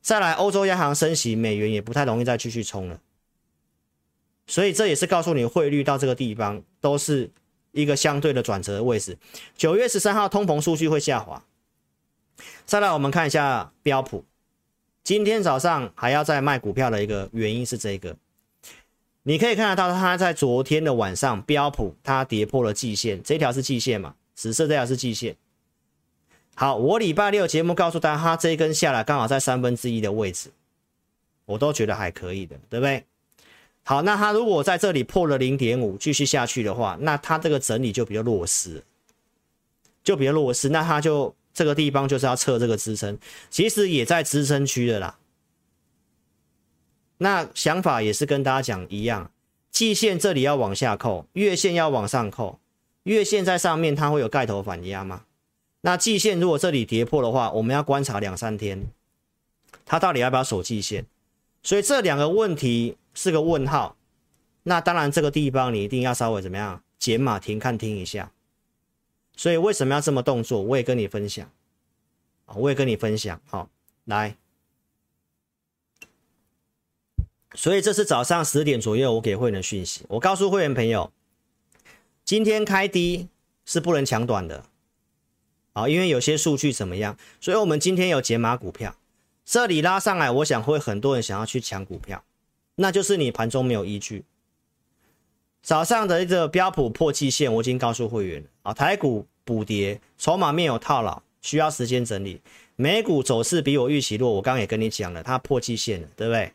[0.00, 3.00] 再来，欧洲央行升息，美元也不太容易再继续冲了。
[4.46, 7.30] 所以这也是告诉你，汇率到这个地方都是
[7.72, 9.18] 一个相对的转折的位置。
[9.56, 11.44] 九月十三号通膨数据会下滑。
[12.64, 14.24] 再来，我们看一下标普，
[15.02, 18.16] 今天早上还要再卖股票的一个原因是这个。
[19.22, 24.14] 你可以看得到，它在昨天的晚上，标普它跌破了季线，这条是季线嘛？
[24.34, 25.36] 紫色这条是季线。
[26.54, 30.50] 好，我礼拜六节目告诉大家，它这一根下来刚好在三分之一的位置，
[31.44, 33.04] 我都觉得还可以的，对不对？
[33.82, 38.82] 好，那它如果在这里破了零点五，继续下去的话，那它这个整理就比较弱势，
[40.02, 40.70] 就比较弱势。
[40.70, 43.18] 那它就这个地方就是要测这个支撑，
[43.50, 45.16] 其实也在支撑区的啦。
[47.22, 49.30] 那想法也是跟大家讲一样，
[49.70, 52.58] 季线这里要往下扣，月线要往上扣，
[53.04, 55.24] 月线在上面它会有盖头反压吗？
[55.82, 58.86] 那季线如果这里跌破的话，我们要观察两三天，
[59.86, 61.06] 它到底要不要守季线？
[61.62, 62.96] 所以这两个问题。
[63.12, 63.96] 是个问号，
[64.62, 68.30] 那当然这个地方你一定要稍微怎么样减码停看听一下。
[69.36, 70.62] 所以为什么要这么动作？
[70.62, 71.50] 我也跟你分享，
[72.54, 73.38] 我也跟你分享。
[73.46, 73.68] 好，
[74.04, 74.36] 来，
[77.54, 81.10] 所以这是早上十点左右我给会员的讯息，我告诉会员朋友，
[82.24, 83.28] 今天开低
[83.64, 84.64] 是不能抢短的
[85.72, 88.94] 啊，因为有些数据怎么样，所以我们今天有解码股票，
[89.44, 92.22] 这里拉上来，我想会很多人想要去抢股票。
[92.76, 94.24] 那就是你盘中没有依据。
[95.62, 98.72] 早上的一个标普破季线，我已经告诉会员了啊。
[98.72, 102.40] 台股补跌，筹码面有套牢，需要时间整理。
[102.76, 106.52] 美股走势比我预期弱，我刚刚也跟你讲了，它破季线了，对不对？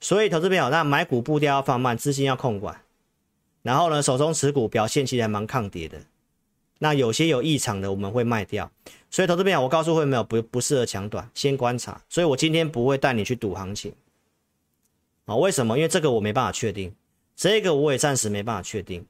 [0.00, 2.80] 所以投资朋友，那买股步调要放慢，资金要控管。
[3.62, 6.00] 然后呢，手中持股表现其实还蛮抗跌的。
[6.78, 8.70] 那有些有异常的，我们会卖掉。
[9.10, 12.00] 所以投资朋友，我告诉会没有不不适合抢短，先观察。
[12.08, 13.92] 所以我今天不会带你去赌行情。
[15.26, 15.76] 啊，为什么？
[15.76, 16.94] 因为这个我没办法确定，
[17.36, 19.04] 这个我也暂时没办法确定。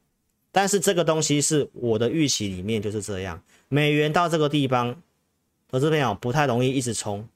[0.50, 5.00] 但是这个东西是我的预期里面就是这样，美元到这个地方，
[5.70, 7.29] 投资朋友不太容易一直冲，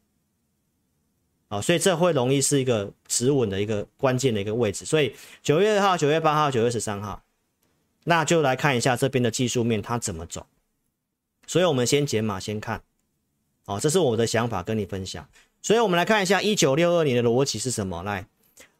[1.48, 4.84] 啊，所以这会容易是一个止稳的一个关键的一个位置。
[4.84, 7.22] 所以九月二号、九月八号、九月十三号，
[8.04, 10.46] 那就来看一下这边的技术面它怎么走。
[11.46, 12.82] 所以我们先解码先看，
[13.66, 15.28] 哦，这是我的想法跟你分享。
[15.60, 18.02] 所以我们来看一下一九六二年的逻辑是什么？
[18.02, 18.26] 来。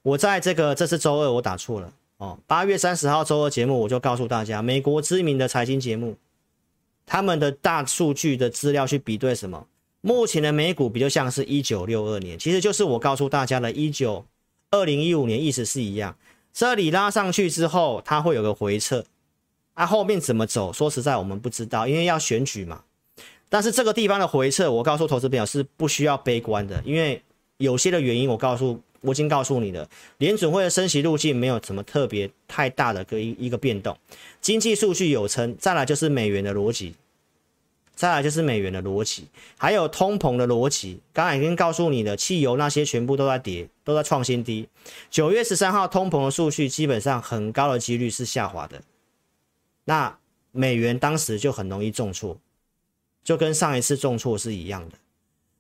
[0.03, 2.39] 我在这个这是周二，我打错了哦。
[2.47, 6.19] 八月三十号周二节目，我就告诉大家，美国知名的财经节目，
[7.07, 9.67] 他们的大数据的资料去比对什么？
[10.07, 14.27] 目前的美股比较像是一九六二年，其实就是我告诉大家的，一九
[14.71, 16.15] 二零一五年意思是一样。
[16.53, 19.07] 这里拉上去之后，它会有个回撤，
[19.73, 20.71] 啊，后面怎么走？
[20.71, 22.83] 说实在，我们不知道，因为要选举嘛。
[23.49, 27.23] 但是这个地方的回撤，我告诉投资朋友是不需要悲观的，因为
[27.57, 29.89] 有些的原因我告诉我已经告诉你了，
[30.19, 33.97] 联准会的升息路径没有什么特别太大的个一一个变动，
[34.43, 36.95] 经济数据有撑，再来就是美元的逻辑，
[37.95, 41.01] 再来就是美元的逻辑，还有通膨的逻辑。
[41.13, 44.69] 刚才已经告诉你的，汽油那些全部都在跌，都在创新低。
[45.11, 48.83] 九月十三号通膨的数据基本上很高的几率是下滑的，
[49.85, 50.19] 那
[50.53, 52.37] 美元当时就很容易重挫，
[53.23, 54.97] 就跟上一次重挫是一样的。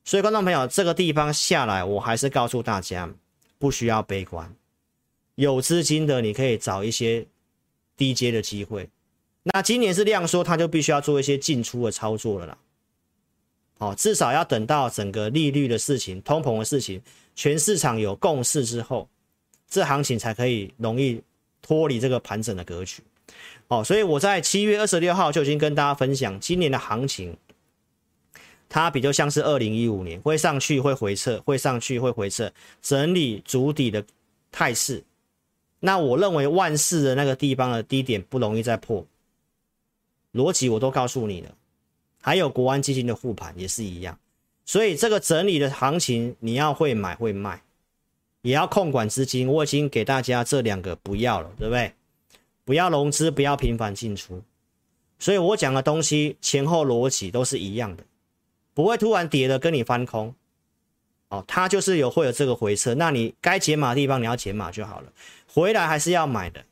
[0.04, 3.12] 所以，观众朋友，这个地方下来，我还是告诉大家。
[3.56, 4.54] 不需要悲观，
[5.36, 7.26] 有资金的你可以找一些
[7.96, 8.90] 低阶的机会。
[9.44, 12.58] 那今年是量缩，他就必须要做一些进出的操作了啦。
[13.78, 17.00] 哦，至少要等到整个利率的事情、通膨的事情，
[17.34, 19.08] 全市场有共识之后，
[19.68, 21.20] 这行情才可以容易
[21.60, 23.02] 脱离这个盘整的格局。
[23.68, 27.36] 哦，所以我在七月二十六号就已经跟大家分享，今年的行情。
[28.66, 32.50] 它比较像是二零一五年，会上去会回撤，会上去会回撤，
[32.82, 34.04] 整理足底的
[34.50, 35.04] 态势。
[35.80, 39.06] 那我认为万事的那个地方的低点不容易再破，
[40.34, 41.54] 逻辑我都告诉你了。
[42.20, 44.18] 还有国安基金的护盘也是一样，
[44.64, 47.62] 所以这个整理的行情你要会买会卖，
[48.42, 49.46] 也要控管资金。
[49.46, 51.92] 我已经给大家这两个不要了，对不对？
[52.64, 54.42] 不要融资，不要频繁进出。
[55.18, 58.04] 所以我讲的东西前后逻辑都是一样的。
[58.72, 60.34] 不会突然跌的跟你翻空，
[61.28, 65.12] 哦，它就是有会有这个回撤，那你该减码的地方你要减码就好了，
[65.46, 66.64] 回来还是要买的，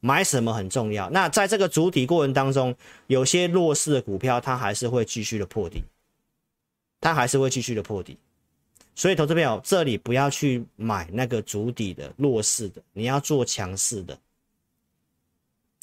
[0.00, 1.08] 买什么很重要。
[1.10, 2.74] 那在这个主体过程当中，
[3.06, 5.82] 有些弱势的股票它还是会继续的破底，
[7.00, 8.16] 它还是会继续的破底。
[8.94, 14.18] 所以投资朋友这里不要去买那个主底的弱势的，你要做强势的。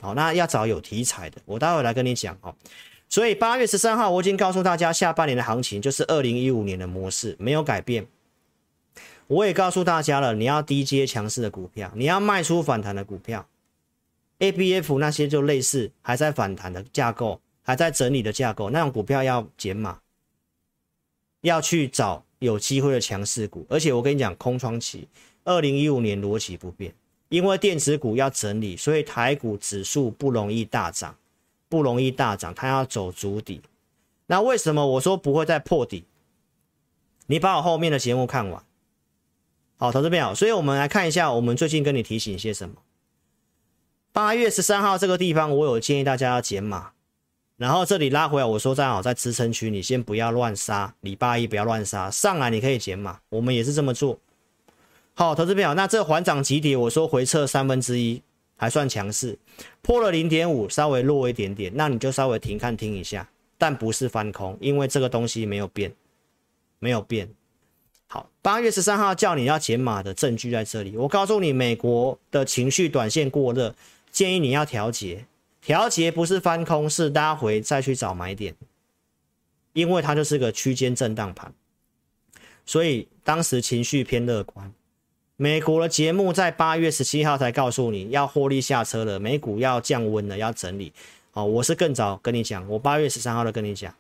[0.02, 2.54] 好，那要找有题材的，我待会来跟你讲哦。
[3.08, 8.06] 所以八月十三号，我已经告诉大家，下半年的行情就是二零一五年的模式，没有改变。
[9.28, 13.48] 我也告诉大家了，你要低阶强势的股票，你要卖出反弹的股票
[14.40, 20.00] ，ABF 那些就类似还在反弹的架构，还在整理的架构，那种股票要减码，
[21.42, 23.66] 要去找有机会的强势股。
[23.70, 25.08] 而且我跟你讲，空窗期，
[25.44, 26.94] 二零一五年逻辑不变，
[27.30, 31.16] 因为电子股要整理，所以台股指数不容易大涨。
[31.68, 33.60] 不容易大涨，它要走足底。
[34.28, 36.06] 那为什么我说不会再破底？
[37.26, 38.64] 你把我后面的节目看完。
[39.76, 42.76] 好，投资朋友，所以我们来看一下，我们最近跟你提醒些什么。
[44.16, 46.92] 八月十三号这个地方，我有建议大家要减码。
[47.58, 50.96] 然后这里拉回来，我说正好在支撑区，你先不要乱杀。
[51.02, 53.20] 礼拜一不要乱杀，上来你可以减码。
[53.28, 54.18] 我们也是这么做。
[55.16, 58.22] 好，投资朋友，那这缓涨急跌，我说回撤三分之一。
[58.56, 59.38] 还算强势，
[59.82, 65.92] 破了零点五，稍微弱一点点，那你就稍微停看听一下，但不是翻空，因为这个东西没有变，
[66.80, 67.30] 没有变。
[68.08, 73.76] 好，八月十三号叫你要减码的证据在这里，我告诉你，美国的情绪短线过热，
[74.16, 75.26] 建议你要调节，
[75.60, 78.56] 调节不是翻空，是拉回再去找买点，
[79.74, 81.54] 因为它就是个区间震荡盘，
[82.66, 84.74] 所以当时情绪偏乐观。
[85.36, 90.94] 美国的节目在八月十七号才告诉你要获利下车了，美股要降温了，要整理。
[91.34, 93.94] 哦，我是更早跟你讲，我八月十三号的跟你讲，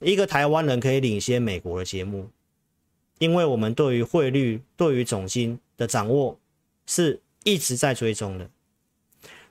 [0.00, 2.28] 一个台湾人可以领先美国的节目，
[3.20, 6.36] 因为我们对于汇率、对于总金的掌握
[6.86, 8.48] 是一直在追踪的。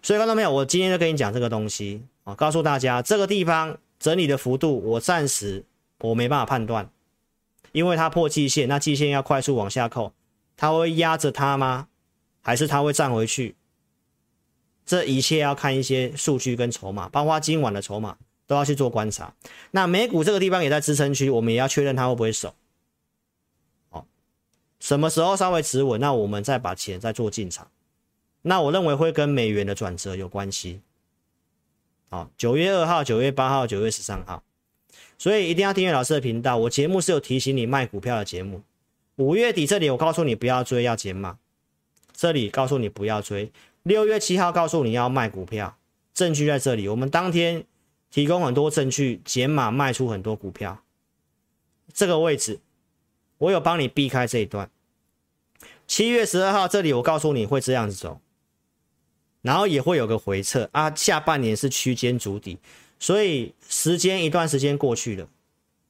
[0.02, 0.52] 所以看到没有？
[0.52, 5.65] 我今天就跟你讲这个东西啊，告诉大家这个地方整理的幅度，我暂时
[6.00, 6.89] 我没办法判断。
[7.73, 10.13] 因为它破季线，那季线要快速往下扣，
[10.56, 11.88] 它会压着它吗？
[12.41, 13.56] 还是它会站回去？
[14.86, 19.34] 这一切要看一些数据跟筹码，包括今晚的筹码都要去做观察。
[19.71, 22.56] 那美股这个地方也在支撑区，我们也要确认它会不会守。
[23.89, 24.08] 好，
[24.80, 27.69] 什么时候稍微止稳，那我们再把钱再做进场。
[28.41, 30.82] 那我认为会跟美元的转折有关系。
[32.10, 34.43] 好，九月二号、九月八号、九月十三号。
[35.17, 36.58] 所以一定要订阅老师的频道。
[36.58, 38.62] 我节目是有提醒你卖股票的节目。
[39.15, 41.39] 五月底这里我告诉你不要追，要减码。
[42.13, 43.51] 这里告诉你不要追。
[43.84, 45.78] 六月七号告诉你要卖股票，
[46.14, 46.88] 证据在这里。
[46.88, 47.66] 我们当天
[48.11, 50.84] 提供很多证据，减码卖出很多股票。
[51.93, 52.59] 这个位置
[53.39, 54.70] 我有帮你避开这一段。
[55.88, 58.22] 七月十二号这里我告诉你会这样子走，
[59.41, 60.93] 然后也会有个回撤啊。
[60.95, 62.57] 下半年是区间筑底。
[62.99, 65.27] 所以时间一段时间过去了，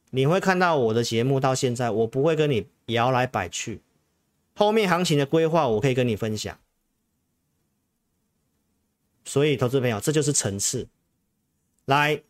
[0.09, 3.81] 你会看到我的节目到现在，我不会跟你摇来摆去，
[4.55, 6.59] 后面行情的规划我可以跟你分享。
[9.23, 10.87] 所以投资朋友，这就是层次。
[11.85, 12.21] 来，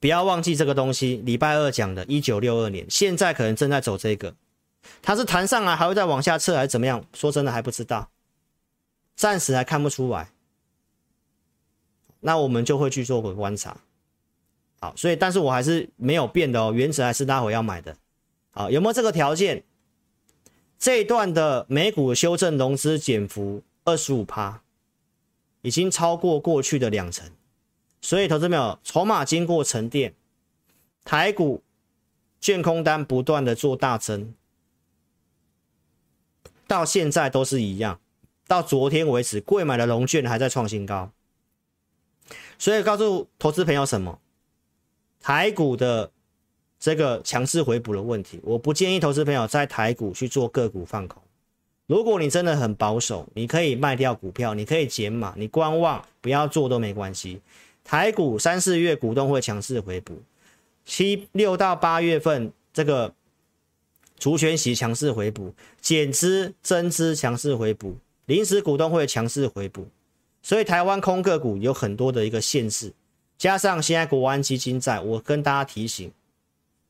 [0.00, 1.16] 不要忘记这个东西。
[1.24, 4.34] 礼拜二讲的，一九六二年，现在可能正在走这个，
[5.02, 7.04] 它是弹上来还会再往下撤还是怎么样？
[7.12, 8.10] 说真的还不知道，
[9.14, 10.30] 暂时还看不出来。
[12.20, 13.76] 那我们就会去做个观察。
[14.80, 17.96] 好，所以但是我还是没有变的哦，原则还是待会要买的。
[18.50, 19.64] 好，有没有这个条件？
[20.78, 24.62] 这一段的美股修正融资减幅二十五趴，
[25.60, 27.30] 已经超过过去的两成，
[28.00, 30.12] 所以投资朋友，筹码经过沉淀，
[31.04, 31.62] 台股
[32.40, 34.34] 建空单不断的做大增，
[36.66, 38.00] 到现在都是一样，
[38.46, 41.10] 到昨天为止，贵买的龙券还在创新高，
[42.58, 44.18] 所以告诉投资朋友什么？
[45.20, 46.10] 台股的。
[46.84, 51.22] 这个强势回补的问题，我不建议投资朋友在台股去做个股放空。
[51.86, 57.40] 如果你真的很保守，你可以卖掉股票，你可以减码，你观望，不要做都没关系。
[57.84, 60.20] 台股三四月股东会强势回补，
[60.84, 63.14] 七六到八月份这个
[64.18, 67.96] 除权息强势回补，减资增资强势回补，
[68.26, 69.88] 临时股东会强势回补，
[70.42, 72.92] 所以台湾空个股有很多的一个限制，
[73.36, 76.10] 加上现在国安基金在，我跟大家提醒。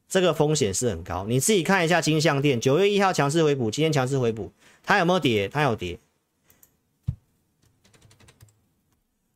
[0.09, 4.53] 这个风险是很高，你自己看一下金像电，九月一号强势回补，今天强势回补，
[4.83, 5.49] 它有没有跌？
[5.49, 5.99] 它有跌。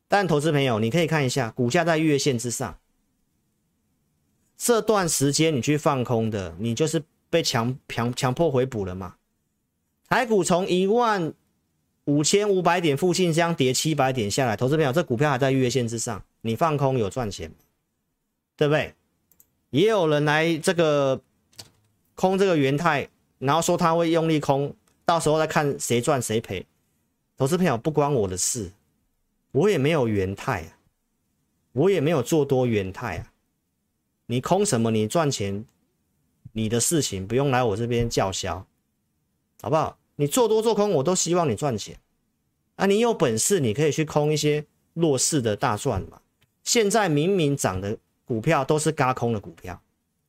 [0.07, 2.77] 但投资朋友，你可以看一下股价在月线之上，
[4.55, 9.15] 这段时间你去放空的，你就是被强强强迫回补了嘛？
[10.07, 11.33] 台股从一万
[12.07, 17.51] 五千五百点附近将跌七百点下来，投资朋友，这股票还在月线之上，你放空有赚钱，
[18.55, 18.93] 对不对？
[19.71, 21.21] 也有人来这个
[22.15, 26.65] 空这个元泰，然后说他会用力空，到时候再看谁赚谁赔。
[27.35, 28.71] 投资朋友不关我的事，
[29.51, 30.79] 我也没有元泰啊，
[31.73, 33.33] 我也没有做多元泰啊。
[34.27, 34.91] 你空什么？
[34.91, 35.65] 你赚钱，
[36.53, 38.65] 你的事情不用来我这边叫嚣，
[39.61, 39.97] 好不好？
[40.17, 41.97] 你做多做空，我都希望你赚钱
[42.75, 42.85] 啊。
[42.85, 46.21] 你有本事，你可以去空一些弱势的大赚嘛。
[46.63, 47.97] 现在明明涨的。
[48.27, 49.81] 股票都是嘎空的股票，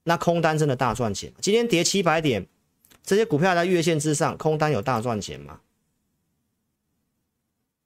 [0.05, 1.33] 那空单真的大赚钱？
[1.41, 2.47] 今天跌七百点，
[3.03, 5.59] 这些股票在月线之上，空单有大赚钱吗？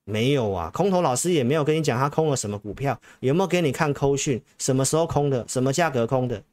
[0.04, 4.42] 没有啊，空头老师也没有跟你讲他空了什么股票，有没有给你看扣讯？
[4.58, 5.48] 什么时候空的？
[5.48, 6.44] 什么价格空的？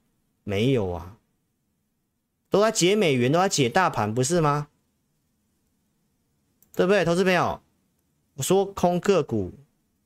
[0.45, 1.17] 没有啊，
[2.49, 4.69] 都在解美元，都在解大盘，不是吗？
[6.79, 7.61] 对不对，投资朋友？
[8.35, 9.51] 我说空个股，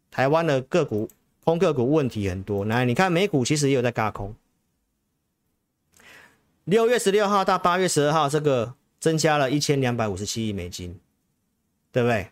[0.09, 1.07] 台湾的个股。
[1.43, 4.33] 空个股问题很多，来，你看美股其实也有在轧空。
[6.63, 10.99] 六月十六号到八月十二号，这个增加了一千两百五十七亿美金，
[11.91, 12.29] 对不对？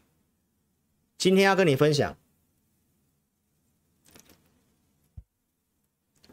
[1.20, 2.18] 今天要跟你分享，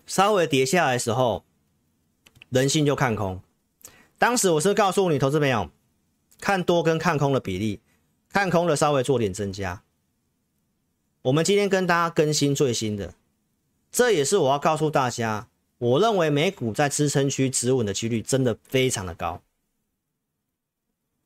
[0.06, 1.44] 稍微跌下来的时候，
[2.48, 3.42] 人性就看空。
[4.16, 5.68] 当时我是告诉你，投资朋友，
[6.40, 7.80] 看多跟看空的比例，
[8.32, 9.82] 看空的稍微做点增加。
[11.22, 13.14] 我们今天跟大家更新最新的，
[13.90, 15.48] 这也是我要告诉大家，
[15.78, 19.42] 我认为美股在支撑区止稳的几率真的非常的高。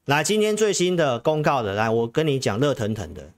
[0.07, 3.33] 来，今天最新的公告的，来，我跟你讲热腾腾的，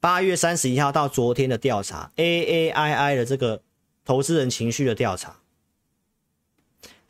[0.00, 3.62] 八月三十一号到昨天的调查，AAII 的这个
[4.04, 5.36] 投资人情绪的调查，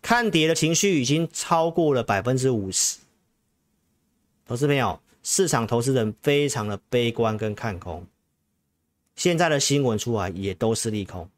[0.02, 2.98] 看跌的情绪已经超过了百分之五十，
[4.50, 4.98] 投资朋友。
[5.22, 8.04] 市场投资人非常的悲观跟看空，
[9.14, 11.28] 现在的新闻出来也都是利空。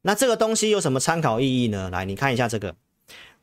[0.00, 1.90] 那这个东西有什么参考意义呢？
[1.90, 2.74] 来，你看一下这个，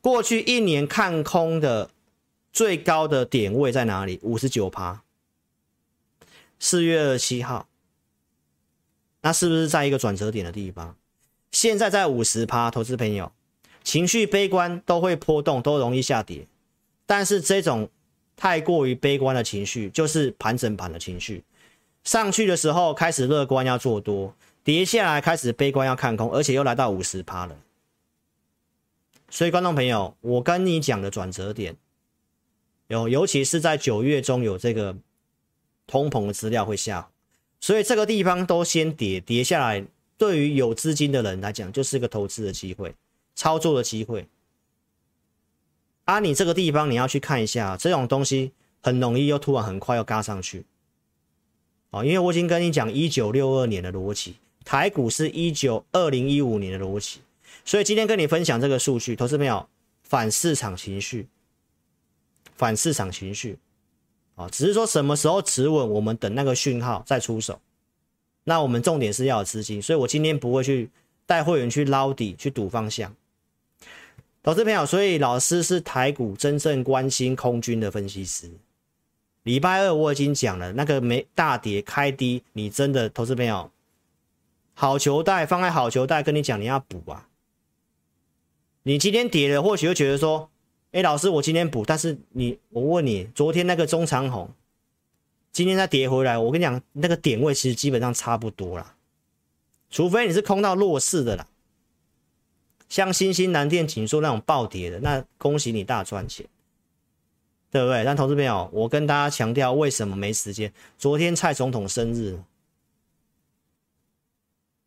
[0.00, 1.90] 过去一年看空的
[2.52, 4.18] 最高的点位在哪里？
[4.22, 5.02] 五十九趴，
[6.58, 7.68] 四月二十七号，
[9.20, 10.96] 那是不是在一个转折点的地方？
[11.52, 13.30] 现在在五十趴，投资朋友
[13.84, 16.48] 情绪悲观都会波动，都容易下跌，
[17.06, 17.88] 但是这种。
[18.36, 21.42] 太过于悲观的情绪，就是盘整盘的情绪。
[22.04, 24.32] 上去的时候开始乐观要做多，
[24.62, 27.56] 跌下来开始悲观要看空，而且又来到五十趴了。
[29.28, 31.74] 所以观众朋友，我跟你讲的转折点，
[32.86, 34.94] 有尤其是在九月中有这个
[35.86, 37.08] 通膨的资料会下，
[37.58, 39.84] 所以这个地方都先跌跌下来，
[40.16, 42.94] 对于有资金的人来讲，就是一个投资的机会，
[43.34, 44.28] 操作的机会。
[46.06, 50.64] 啊，你这个地方你要去看一下，这种东西很容易又突然很快又嘎上去，
[51.90, 57.18] 哦，因为我已经跟你讲一九六二年的逻辑，台股是一九二零一五年的逻辑，
[57.64, 59.68] 所以今天跟你分享这个数据，投资朋友
[60.04, 61.26] 反市场情绪，
[62.54, 63.58] 反市场情绪，
[64.36, 67.60] 啊，只是说什么时候止稳，我们等那个讯号再出手，
[68.44, 70.88] 那我们重点是要有资金，所以我今天不会去
[71.26, 73.12] 带会员去捞底，去赌方向。
[74.46, 78.48] 投资朋友，所以老师是台股真正关心空军的分析师。
[79.42, 83.72] 礼拜二我已经讲了，那个没大跌开低，你真的投资朋友，
[84.72, 87.26] 好球带放在好球带，跟你讲你要补啊。
[88.84, 90.48] 你今天跌了，或许会觉得说，
[90.92, 94.48] 哎，老师我今天补，但是你我问你，昨天那个中长红。
[95.50, 98.94] 今天再跌回来，我跟你讲，那个点位其实基本上差不多啦，
[99.90, 101.48] 除非你是空到弱势的啦，
[102.88, 106.46] 像新兴、南电、景硕那种暴跌的，那恭喜你大赚钱，
[107.70, 108.04] 对不对？
[108.04, 110.72] 但投资朋友，我跟大家强调，为什么没时间？
[110.98, 112.38] 昨天蔡总统生日，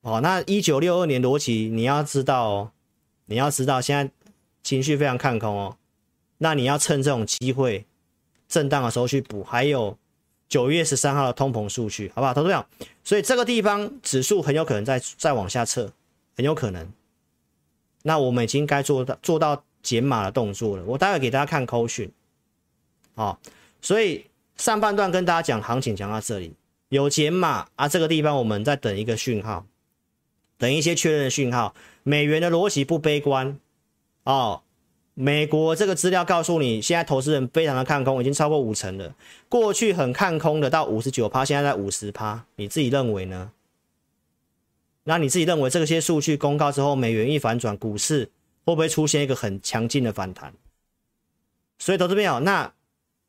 [0.02, 2.72] 哦，那一九六二年逻辑你要知道哦，
[3.26, 4.12] 你要知道现在
[4.64, 5.78] 情绪非常看空哦，
[6.38, 7.86] 那你要趁这种机会
[8.48, 9.98] 震荡的时候去补，还有。
[10.48, 12.34] 九月十三号的通膨数据，好不好？
[12.34, 12.66] 投资者，
[13.04, 15.94] 所以这个地方指数很有可能再再往下撤，
[16.36, 16.92] 很有可能。
[18.04, 20.84] 那我们已经该做到做到减码的动作了。
[20.86, 22.12] 我待会给大家看扣讯，
[23.16, 23.40] 好，
[23.82, 24.26] 所以
[24.58, 26.54] 上半段跟大家讲行情讲到这里，
[26.90, 29.66] 有减码啊，这个地方我们在等一个讯号，
[30.58, 31.74] 等一些确认的讯号。
[32.04, 33.60] 美元的逻辑不悲观
[34.24, 34.62] 哦。
[35.14, 39.14] 美国这个资料告诉你，现在投资人非常的看空，已经超过五成了。
[39.50, 43.52] 过去很看空的到五十九趴，现在在五十趴，你自己认为呢？
[45.10, 48.26] 那你自己认为这些数据公告之后，美元一反转，股市
[48.64, 50.54] 会不会出现一个很强劲的反弹？
[51.80, 52.72] 所以投资朋友，那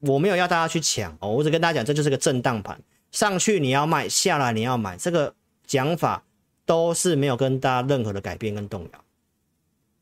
[0.01, 2.79] 我没有要大家去抢哦，我只跟大家讲，这就是个震荡盘，
[3.13, 5.35] 上去你要卖，下来你要买，这个
[5.67, 6.23] 讲法
[6.67, 9.05] 都是没有跟大家任何的改变跟动摇。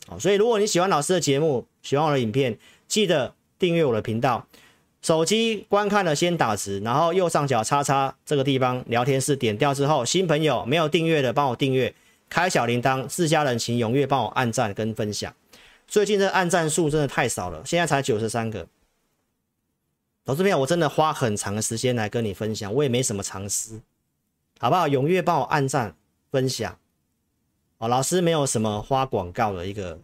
[0.09, 2.59] 好，所以如果你喜欢老师的节目，喜欢我的影片，
[2.89, 4.45] 记得订阅我的频道。
[5.01, 11.95] 手机观看了先打字，然后右上角叉叉这个地方聊天室点掉之后，新朋友没有订阅的帮我订阅，
[12.29, 15.35] 开小铃铛，自家人请踊跃帮我按赞跟分享。
[15.87, 18.67] 最近这按赞数真的太少了，现在才九十三个。
[20.25, 23.81] 投资片我真的花很长的时间来跟你分享，我也没什么常识，
[24.59, 24.89] 好不好？
[24.89, 25.95] 踊跃帮我按赞
[26.31, 26.79] 分享。
[27.79, 30.01] 哦，老师没有什么花广告的一个。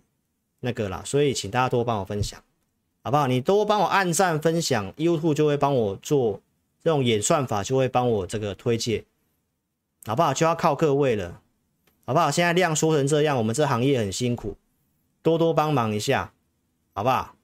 [0.60, 2.42] 那个啦，所以请大家多帮我分享，
[3.04, 3.26] 好不好？
[3.26, 6.40] 你多帮我按赞分享，YouTube 就会帮我做
[6.82, 9.04] 这种演算法，就会帮我这个推荐，
[10.06, 10.32] 好不好？
[10.32, 11.42] 就要靠各位了，
[12.06, 12.30] 好不好？
[12.30, 14.56] 现在量缩成这样，我们这行业很辛苦，
[15.22, 16.32] 多多帮忙一下，
[16.94, 17.34] 好不好？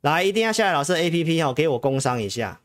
[0.00, 2.60] 来，一定要下载老师 APP 哦，给我工商一下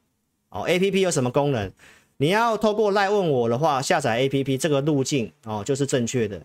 [0.49, 0.65] 哦。
[0.67, 1.71] APP 有什么功能？
[2.17, 6.41] 你要透过赖问我的话，下载 APP 这个路径哦，就是正确的。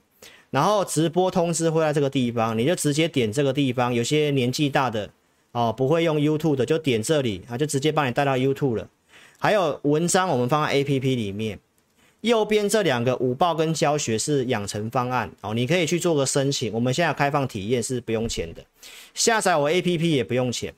[0.50, 3.92] 然后直播通知会在这个地方，你就直接点这个地方。
[3.92, 5.10] 有些年纪大的
[5.56, 8.86] 哦，不会用 YouTube 的，就点这里啊，就直接帮你带到 YouTube 了。
[9.38, 11.58] 还有文章，我们放在 APP 里面，
[12.20, 16.70] 右边这两个五报跟教学是养成方案哦，你可以去做个申请。
[16.74, 18.62] 我们现在开放体验是不用钱的，
[19.14, 20.74] 下载我 APP 也不用钱。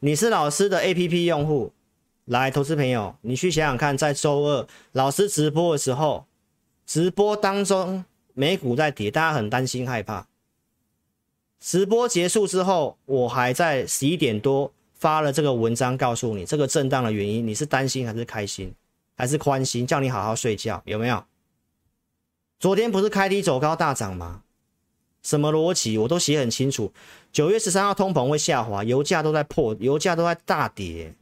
[0.00, 1.72] 你是老师的 APP 用户，
[2.26, 6.26] 来，投资朋友，你去想想看，在周二老师直播的时候，
[6.84, 8.04] 直播当中。
[8.38, 10.26] 美股在跌，大家很担心害怕。
[11.66, 17.44] 直播结束之后，我还在十一点多发了这个文章，告诉你这个震荡的原因。
[17.44, 18.72] 你是担心还是开心，
[19.16, 19.84] 还是宽心？
[19.84, 21.24] 叫你好好睡觉，有没有？
[22.60, 24.44] 昨天不是开低走高大涨吗？
[25.24, 26.92] 什么逻辑我都写很清楚。
[27.32, 31.16] 九月十三号通膨会下滑，油价都在破，油价都在大跌。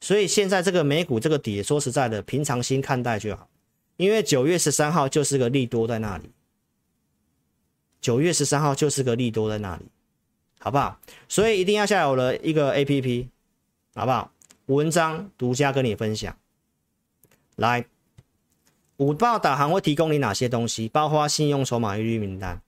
[0.00, 3.48] 所以现在这个美股这个跌，说实在的，平常心看待就好。
[3.96, 6.32] 因为九月十三号就是个利多在那里，
[8.04, 9.86] 九月十三号就是个利多在那里，
[10.60, 11.00] 好不好？
[11.26, 13.28] 所以一定要下载我的一个 APP，
[13.94, 14.30] 好不好？
[14.66, 16.36] 文章独家跟你分享。
[17.56, 17.86] 来，
[18.98, 20.86] 五报导航会提供你哪些东西？
[20.86, 22.60] 包括信用筹码利率名单，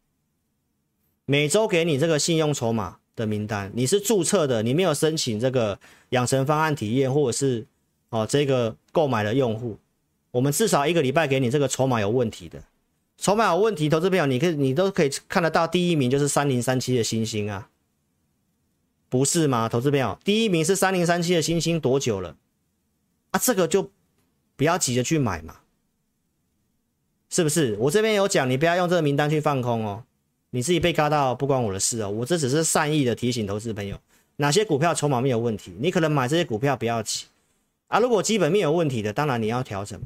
[1.27, 3.71] 每周给你这个信用筹码的名单。
[3.75, 5.79] 你是注册的，你没有申请这个
[6.09, 7.67] 养成方案体验，或者是
[8.09, 9.79] 哦这个购买的用户。
[10.31, 12.63] 我们至少一个礼拜给你这个筹码有问题的，
[13.19, 17.71] 筹码有问题，投资朋友，你可你都可以看得到，第一名就是三零三七的欣兴啊，
[19.09, 19.69] 不是吗？
[19.69, 22.37] 投资朋友，第一名是三零三七的欣兴，多久了？
[23.31, 23.91] 啊，这个就
[24.55, 25.57] 不要急着去买嘛，
[27.31, 27.77] 是不是？
[27.81, 30.05] 我这边有讲，你不要用这个名单去放空哦，
[30.51, 33.99] 你自己被嘎到不关我的事哦，我这只是善意的提醒投资朋友，
[34.37, 37.25] 哪些股票筹码没有问题，你可能买这些股票不要急
[37.89, 40.01] 啊，如果基本面有问题的，当然你要调整。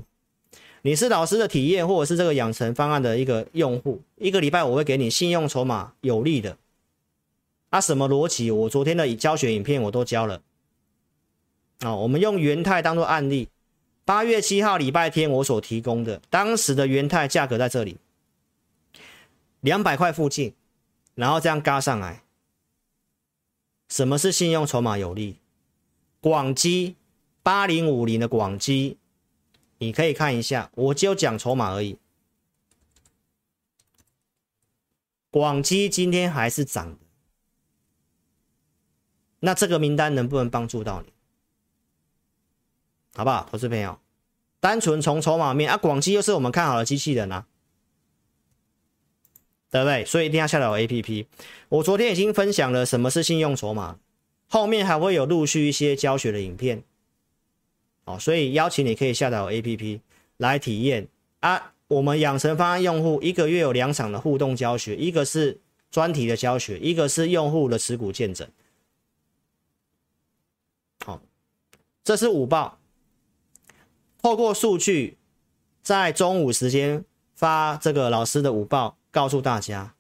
[0.83, 6.57] 你是老师的体验，或者是这个养成方案的一个用户，一个礼拜我会给你信用筹码有利的。
[7.69, 8.51] 啊，什么逻辑？
[8.51, 10.43] 我昨天的教学影片我都教了。
[11.81, 13.49] 啊，我们用元泰当做案例，
[14.05, 17.99] 八月七号礼拜天我所提供的当时的元泰价格在这里，
[19.61, 20.55] 两百块附近，
[21.15, 22.23] 然后这样嘎上来。
[23.89, 25.37] 什么是信用筹码有利？
[26.21, 26.97] 广基
[27.43, 28.97] 八零五零的广基，
[29.81, 31.99] 你可以看一下，我就讲筹码而已。
[35.31, 36.99] 广基今天还是涨的，
[39.41, 41.11] 那这个名单能不能帮助到你？
[43.15, 43.99] 好不好，投资朋友？
[44.61, 47.47] 单纯从筹码面啊，广基又是我们看好的机器人啊，
[49.71, 50.05] 对不对？
[50.05, 51.27] 所以一定要下载我 APP。
[51.71, 53.99] 我昨天已经分享了什么是信用筹码，
[54.47, 56.85] 后面还会有陆续一些教学的影片。
[58.05, 60.01] 哦，所以邀请你可以下载 APP
[60.39, 61.09] 来体验
[61.41, 61.73] 啊。
[61.89, 68.49] 我们养成方案用户一个月有两场的互动教学，一个是专题的教学，一个是用户的持股见证。
[71.05, 71.21] 好，
[72.05, 72.79] 这是午报。
[74.23, 75.17] 透过数据，
[75.83, 79.97] 在中午时间发这个老师的午报，告诉大家，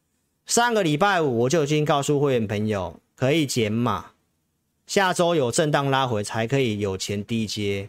[0.46, 4.12] 上个礼拜五我就已经告诉会员朋友可以减码，
[4.90, 7.88] 下周有震荡拉回才可以有钱低接，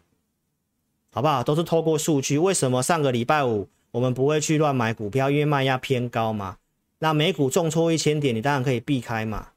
[1.12, 1.43] 好不好？
[1.43, 2.38] 都是透过数据。
[2.38, 3.68] 为什么上个礼拜五？
[3.89, 6.60] 我们不会去乱买股票，因为卖压偏高嘛。
[6.99, 9.47] 那美股重挫一千点，你当然可以避开嘛，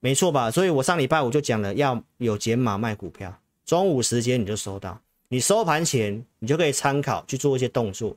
[0.00, 0.50] 没错吧？
[0.50, 3.38] 所以我上礼拜五就讲了，要有减码卖股票。
[3.64, 8.16] 中午时间你就收到，你收盘前你就可以参考去做一些动作，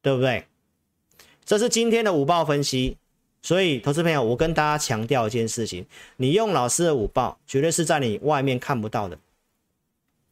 [0.00, 0.46] 对不对？
[1.44, 2.96] 这是今天的午报分析。
[3.48, 5.86] 所以，投资朋友，我跟大家强调一件事情：
[6.18, 9.18] 你用老师的五报，绝对是在你外面看不到的，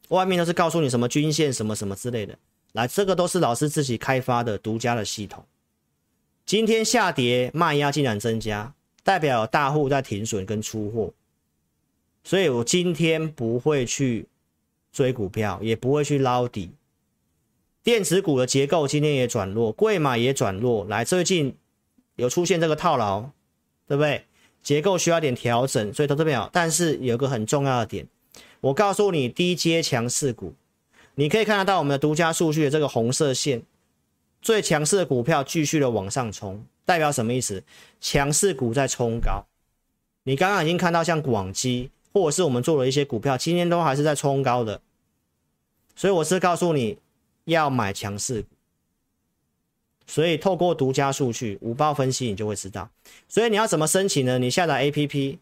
[0.09, 2.37] 外面都是告诉你什么均线、什么什么之类的。
[2.73, 5.43] 来，这个都是老师自己开发的独家的系统。
[6.45, 11.11] 今天下跌，卖压竟然增加，代表有大户在停损跟出货，
[12.23, 14.27] 所以我今天不会去
[14.91, 16.69] 追股票，也不会去捞底。
[17.83, 20.85] 电子股的结构今天也转弱，柜买也转弱。
[20.85, 21.57] 来，最近
[22.17, 23.21] 有出现这个套牢，
[23.87, 24.25] 对不对？
[24.61, 28.05] 结构需要点调整，所以投资朋友，但是有个很重要的点，
[28.59, 30.53] 我告诉你，低阶强势股。
[31.15, 33.63] 你可以看得到我们的独家数据的这个红色线，
[34.41, 37.63] 最强势的股票继续的往上冲，代表什么意思？
[38.01, 39.45] 强势股在冲高。
[40.23, 44.81] 你刚刚已经看到像广基，或者是我们做了一些股票，今天都还是在冲高的。
[45.95, 46.97] 所以我是告诉你
[47.45, 48.49] 要买强势股。
[50.07, 52.89] 所以透过独家数据五报分析，你就会知道。
[53.27, 54.39] 所以你要怎么申请呢？
[54.39, 55.37] 你下载 APP。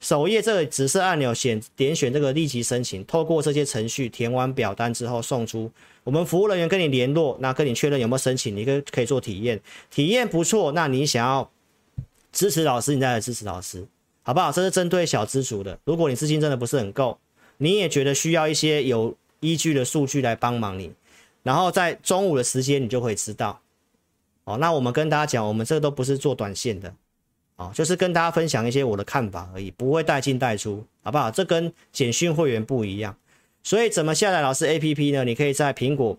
[0.00, 5.70] 首页这个紫色按钮选点选这个立即申请，透过这些程序填完表单之后送出，
[6.02, 9.58] 我们服务人员跟你联络，那跟你确认有没有申请，你可可以做体验，
[9.90, 11.50] 体验不错，那你想要
[12.32, 13.86] 支持老师，你再来支持老师，
[14.22, 14.52] 好不好？
[14.52, 17.18] 这是针对小资族的，如果你资金真的不是很够，
[17.56, 20.92] 你也觉得需要一些有依据的数据来帮忙你，
[21.42, 23.58] 然后在中午的时间你就会知道，
[24.44, 26.94] 哦，那我们跟大家讲，我们这都不是做短线的。
[27.56, 31.30] 啊，就是跟大家分享一些我的看法而已，不会带进带出，好不好？
[31.30, 33.16] 这跟简讯会员不一样。
[33.62, 35.22] 所以怎么下载老师 APP 呢？
[35.22, 36.18] 你可以在苹果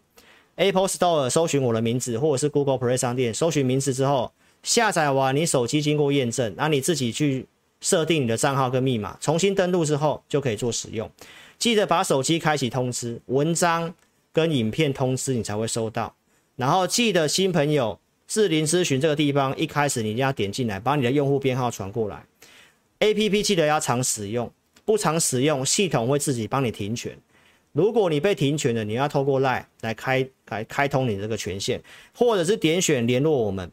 [0.55, 4.31] Apple Store 搜寻我的名字，或者是 Google Play 商店搜寻名字之后，
[4.63, 7.45] 下载完你手机经过验证，那你自己去
[7.81, 11.11] 设定你的账号跟密码，重新登录之后就可以做使用。
[11.59, 13.93] 记得把手机开启通知，文章
[14.31, 16.15] 跟影片通知你才会收到。
[16.55, 17.99] 然后记得新朋友。
[18.27, 22.25] 智霖咨询这个地方，一开始你一定要点进来，把你的用户编号传过来。
[22.99, 24.51] APP 记得要常使用，
[24.83, 27.17] 不常使用，系统会自己帮你停权。
[27.71, 31.81] 如果你被停权了，你要透过 LINE 来开来开通你这个权限，
[32.15, 33.71] 或者是点选联络我们。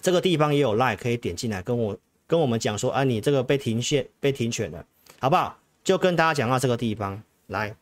[0.00, 1.96] 这个地方也有 LINE 可以点进来跟我
[2.26, 4.84] 跟我们讲说，啊，你这个被停限被停权了，
[5.18, 5.58] 好不好？
[5.84, 7.76] 就跟大家讲到这个地方来，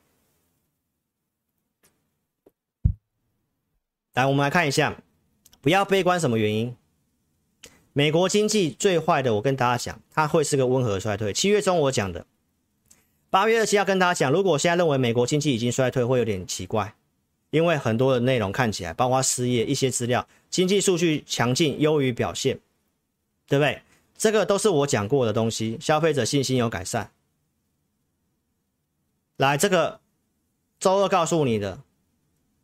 [4.14, 5.00] 来我们来看一下。
[5.60, 6.76] 不要悲观，什么原因？
[7.92, 11.32] 美国经济最坏的，我跟大家讲，它会是个温和衰退。
[11.32, 12.24] 七月中我讲的，
[13.28, 16.94] 八月二七要跟大家讲，如果我现在认为美国经济已经衰退，会有点奇怪，
[17.50, 22.60] 因为很多的内容看起来，包括失业一些资料，经济数据强劲，优于表现，
[23.48, 23.82] 对不对？
[24.16, 27.10] 这个都是我讲过的东西，消费者信心有改善。
[29.36, 29.98] 来，这个
[30.78, 31.80] 周二告诉你的。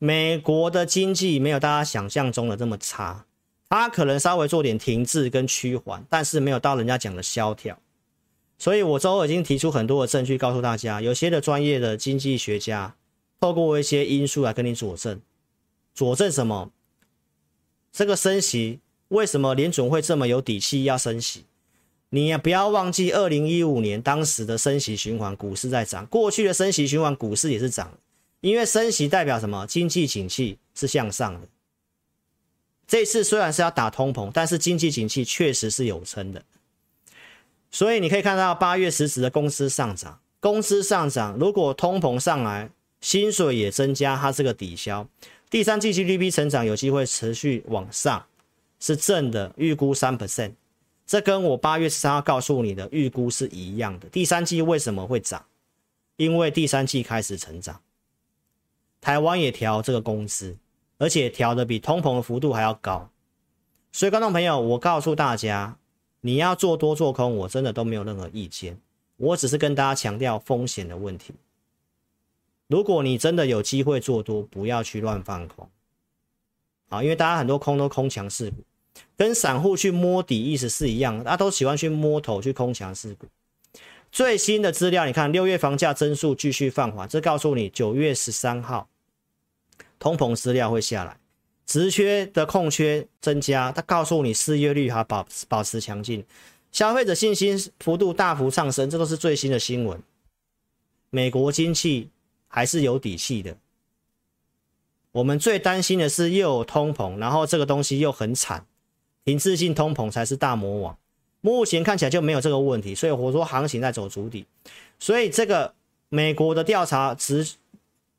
[0.04, 3.24] 美国的经济没有大家想象中的这么差，
[3.70, 7.80] 它可能稍微做点停滞跟趋缓，但是没有到人家讲的萧条。
[8.58, 12.94] 所以我周二已经提出很多的证据，告诉大家，有些的专业的经济学家
[13.40, 15.18] 透过一些因素来跟你佐证，
[15.94, 16.70] 佐证什么？
[17.90, 21.46] 这个升息为什么联总会这么有底气要升息？
[22.10, 27.90] 你也不要忘记，二零一五年当时的升息循环，股市在涨，过去的升息循环，股市也是涨。
[28.44, 29.66] 因为升息代表什么？
[29.66, 31.48] 经济景气是向上的，
[32.86, 36.44] 这次虽然是要打通膨，但是经济景气确实是有撑的。
[37.70, 42.68] 所以你可以看到八月实时的工资上涨，工资上涨，如果通膨上来，
[43.00, 45.08] 薪水也增加，它是个抵消。
[45.48, 48.26] 第三季 GDP 成长有机会持续往上，
[48.78, 50.52] 是正的，预估三 percent。
[51.06, 54.08] 这跟我八月十三号告诉你的预估是一样的。
[54.10, 55.46] 第三季为什么会涨？
[56.16, 57.80] 因为第三季开始成长，
[59.04, 60.56] 台湾也调这个工资，
[60.96, 63.10] 而且调的比通膨的幅度还要高。
[63.92, 65.76] 所以，观众朋友，我告诉大家，
[66.22, 68.78] 你要做多做空，我真的都没有任何意见。
[69.18, 71.34] 我只是跟大家强调风险的问题。
[72.66, 75.68] 如果你真的有机会做多，不要去乱放空。
[76.88, 78.56] 啊，因为大家很多空都空强势股。
[79.18, 83.26] 跟散户去摸底意思是一样，大家都喜欢去摸头去空强势股。
[84.10, 88.88] 最新的资料，你看六月房价增速继续放缓，这告诉你九月十三号
[90.04, 91.16] 通膨资料会下来，
[91.64, 96.22] 职缺的空缺增加，它告诉你失业率还保保持强劲，
[96.70, 99.98] 消费者信心幅度大幅上升，这都是最新的新闻。
[101.08, 102.10] 美国经济
[102.48, 103.56] 还是有底气的。
[105.12, 108.66] 我们最担心的是又有通膨，然后这个东西又很惨。
[109.24, 110.98] 停滞性通膨才是大魔王，
[111.40, 114.44] 目前看起来就没有这个问题，所以我说行情在走足底，
[114.98, 115.72] 所以这个
[116.10, 117.52] 美国的调查职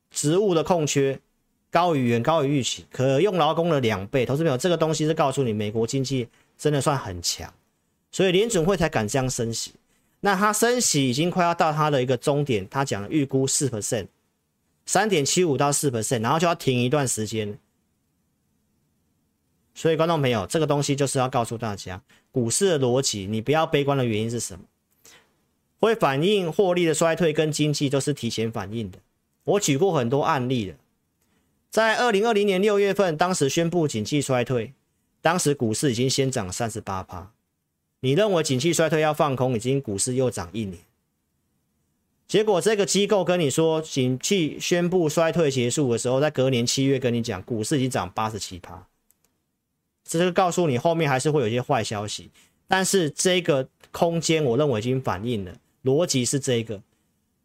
[0.09, 1.19] 职务的空缺
[1.75, 6.25] 高于远高于预期，可用劳工的两倍，投资朋友，这个东西是告诉你美国经济
[6.57, 7.53] 真的算很强，
[8.13, 9.73] 所以联准会才敢这样升息，
[10.21, 14.07] 那它升息已经快要到它的一个终点，它讲预估四 percent，
[14.85, 17.59] 三点七五到四 percent，然后就要停一段时间。
[19.73, 22.01] 所以，观众朋友，这个东西就是要告诉大家，
[22.31, 24.63] 股市的逻辑，你不要悲观的原因是什么？
[25.81, 28.97] 会反映获利的衰退跟经济都是提前反映的。
[29.43, 30.77] 我举过很多案例了，
[31.75, 34.71] 在二零二零年六月份，当时宣布景气衰退，
[35.21, 37.33] 当时股市已经先涨三十八趴。
[37.99, 40.77] 你认为景气衰退要放空，已经股市又涨一年。
[42.29, 48.87] 结果这个机构跟你说，景气宣布衰退结束的时候，在隔年七月跟你讲，股市已经涨八十七趴。
[50.05, 52.31] 这是告诉你，后面还是会有一些坏消息，
[52.69, 55.53] 但是这个空间我认为已经反映了，
[55.83, 56.81] 逻辑是这个，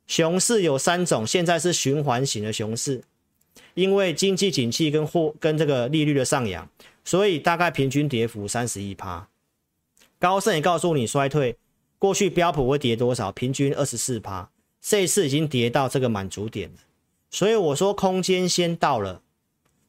[0.06, 3.02] 熊市有三种，现在是循环型的熊市，
[3.74, 6.68] 因为经济景气跟货跟这个利率的上扬，
[7.04, 9.28] 所以大概平均跌幅三十一趴。
[10.18, 11.56] 高盛也告诉你衰退，
[11.98, 13.30] 过去标普会跌多少？
[13.32, 16.78] 平均二十四趴，这一次已经跌到这个满足点了，
[17.30, 19.22] 所以我说空间先到了，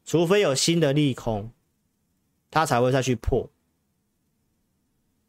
[0.04, 1.50] 除非有新的利空。
[2.54, 3.48] 它才会再去破。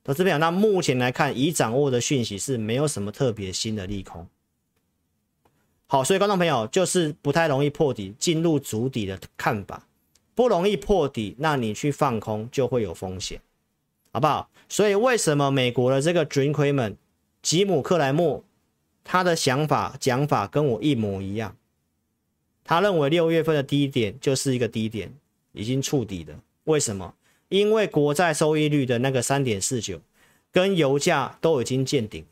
[0.03, 4.27] 投资朋友，那目前来看，已掌握的讯息是没有什么特别新的利空。
[5.93, 9.85] 好，所以观众朋友就是不太容易破底，进入筑底的看法，
[10.33, 13.39] 不容易破底，那你去放空就会有风险，
[14.11, 14.49] 好不好？
[14.67, 16.95] 所以为什么美国的这个 Jim Cramer
[17.43, 18.43] 吉姆克莱默
[19.03, 21.55] 他的想法讲法跟我一模一样？
[22.63, 25.13] 他认为六月份的低点就是一个低点，
[25.51, 26.33] 已经触底了。
[26.63, 27.13] 为什么？
[27.49, 30.01] 因为国债收益率的那个三点四九，
[30.51, 32.25] 跟油价都已经见顶。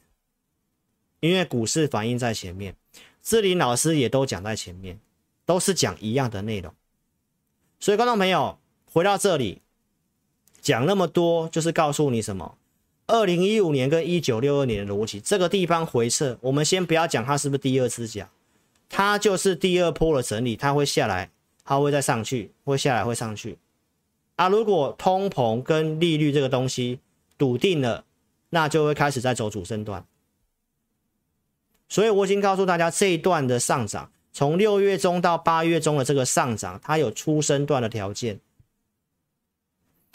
[1.19, 2.75] 因为股市反应在前面，
[3.23, 4.99] 志霖老师也都讲在前面，
[5.45, 6.73] 都是讲一样的内容。
[7.79, 9.61] 所以观众朋友回到这里
[10.59, 12.57] 讲那么多，就是告诉你什么？
[13.07, 18.29] 二零一五年跟一九六二年的逻辑，这个地方回撤，我们先不要讲它是不是第二次讲，
[18.87, 21.29] 它就是第二波的整理，它会下来，
[21.65, 23.57] 它会再上去，会下来，会上去。
[24.37, 26.99] 啊，如果通膨跟利率这个东西
[27.37, 28.05] 笃定了，
[28.51, 30.05] 那就会开始在走主升段。
[31.91, 38.39] 所以我已经告诉大家，这一段的上涨，从六月中到八月中的这个上涨，它有初升段的条件。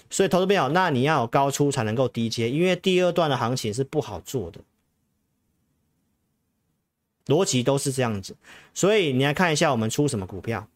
[0.09, 4.61] 所以投资朋友，那你要有高出才能够低接，因为第二段的行情是不好做的。
[7.27, 8.35] 逻辑都是这样子，
[8.73, 10.67] 所以你来看一下我们出什么股票。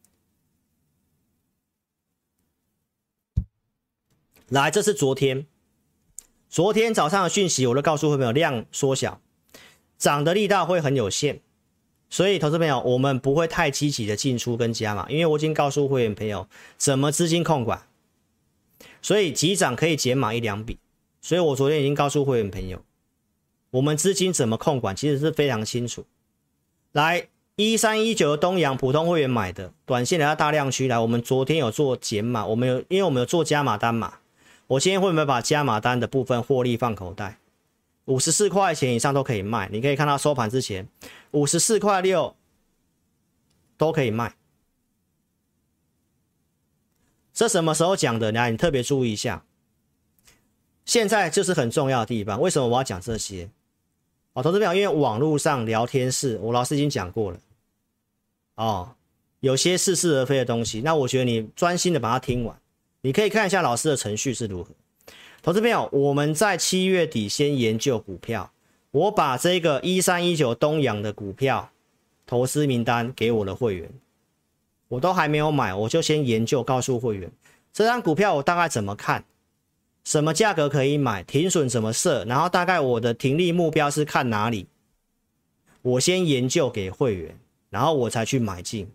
[4.48, 5.46] 来，这是昨天，
[6.50, 9.22] 昨天早上的讯息，我都告诉会员朋友量缩小，
[10.00, 11.40] 涨的力道会很有限，
[12.08, 16.48] 所以投资朋友，我们不会太积极的进出跟加码，因为我已经告诉会员朋友
[16.78, 17.82] 怎么资金控管，
[19.02, 20.78] 所以急涨可以减码一两笔，
[21.20, 22.82] 所以我昨天已经告诉会员朋友，
[23.72, 26.06] 我们资金怎么控管，其实是非常清楚。
[26.92, 34.14] 来，一三一九东阳普通会员买的，短线来到大量区来，我们昨天有做减码，我们有，因为我们有做加码单嘛。
[34.66, 37.36] 我今天会不会把加码单的部分获利放口袋？
[38.10, 40.88] 五十四块钱以上都可以卖，你可以看到收盘之前
[41.30, 42.34] 五十四块六
[43.78, 44.34] 都可以卖。
[47.32, 48.32] 这什么时候讲的？
[48.32, 49.44] 来，你特别注意一下。
[50.84, 52.40] 现在就是很重要的地方。
[52.40, 53.48] 为什么我要讲这些？
[54.32, 57.38] 哦，投资朋友，因为网络上聊天室，我老师已经讲过了。
[58.56, 58.96] 哦，
[59.38, 62.60] 有些似是而非的东西，那我觉得你专心的把它听完，
[63.02, 64.74] 你可以看一下老师的程序是如何。
[65.42, 68.52] 投资朋友，我们在七月底先研究股票，
[68.90, 71.70] 我把这个一三一九东阳的股票
[72.26, 73.90] 投资名单给我的会员，
[74.88, 77.32] 我都还没有买，我就先研究，告诉会员
[77.72, 79.24] 这张股票我大概怎么看，
[80.04, 84.66] 什么价格可以买，停损怎么设，然后大概我的停利目标是看哪里，
[85.80, 87.34] 我先研究给会员，
[87.70, 88.86] 然后我才去买进。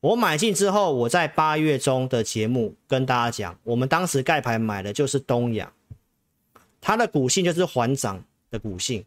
[0.00, 5.72] 我买进之后，我在八月中的节目跟大家讲，我们当时盖牌买的就是东阳，
[6.80, 9.04] 它的股性就是缓涨的股性，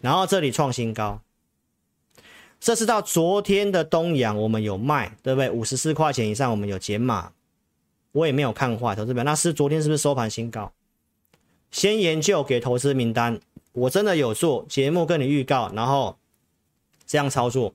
[0.00, 1.20] 然后这里创新高，
[2.60, 5.50] 这是到昨天的东阳，我们有卖，对不对？
[5.50, 7.32] 五十四块钱以上，我们有减码，
[8.12, 10.72] 我也没有看坏，投资表，那是昨天是不是收盘新高？
[11.72, 13.40] 先研究给投资名单，
[13.72, 16.16] 我真的有做节目跟你预告，然后
[17.04, 17.74] 这样操作。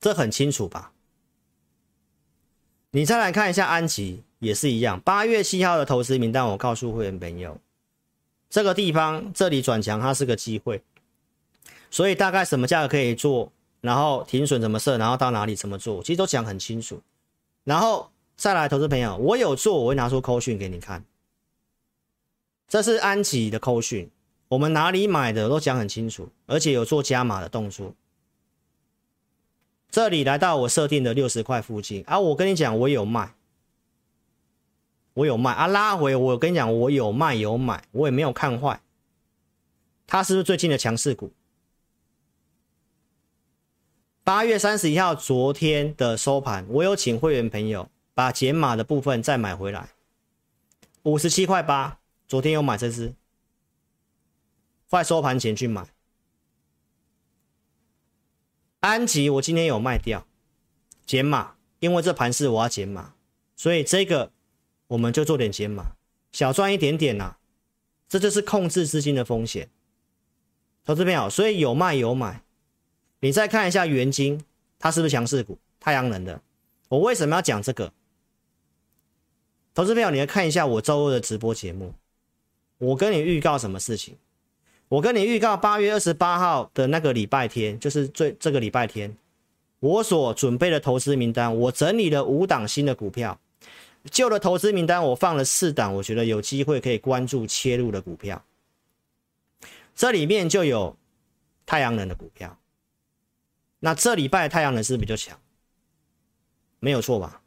[0.00, 0.92] 这很清楚吧？
[2.90, 7.58] 你再来看一下安吉也是一样，八月七号的投资名单，我告诉会员朋友，
[8.48, 10.82] 这个地方这里转强，它是个机会，
[11.90, 17.02] 所以大概什么价格可以做，然后停损怎么设，然后到哪里怎么做，其实都讲很清楚。
[17.64, 21.04] 然后再来，投资朋友，我有做，我会拿出扣讯给你看，
[22.68, 24.10] 这是安吉的扣讯，
[24.48, 27.92] 我们哪里买的都讲很清楚，而且有做加码的动作。
[29.90, 33.34] 这里来到我设定的六十块附近啊，我跟你讲，我有卖，
[35.14, 38.80] 我有卖啊，拉回我跟你讲，我有卖有买，我也没有看坏。
[40.06, 41.32] 它是不是最近的强势股？
[44.22, 49.88] 八月三十一号，昨天的收盘，我有请会员朋友把减码的部分再买回来，
[51.04, 53.14] 五十七块八，昨天有买这只，
[54.90, 55.86] 快收盘前去买。
[58.86, 60.24] 安吉，我今天有卖掉，
[61.04, 63.14] 减码，因为这盘是我要减码，
[63.56, 64.30] 所以这个
[64.86, 65.96] 我们就做点减码，
[66.30, 67.36] 小赚一点点呐、
[68.08, 69.68] 这就是控制资金的风险。
[70.84, 72.44] 投资朋友，所以有卖有买。
[73.18, 74.44] 你再看一下元晶，
[74.78, 75.58] 它是不是强势股？
[75.80, 76.40] 太阳能的。
[76.88, 77.92] 我为什么要讲这个？
[79.74, 81.92] 投资朋友，你来看一下我周二的直播节目，
[82.78, 84.16] 我跟你预告什么事情？
[84.88, 89.16] 我跟你预告，八月二十八号的那个礼拜天，就是最这个礼拜天，
[89.80, 93.40] 我所准备的投资名单，我整理了五档新的股票，
[94.04, 98.44] 旧的投资名单我放了四档，我觉得有机会可以关注切入的股票，
[99.96, 100.96] 这里面就有
[101.66, 102.56] 太阳能的股票，
[103.80, 105.36] 那这礼拜太阳能是比较强，
[106.78, 107.40] 没有错吧？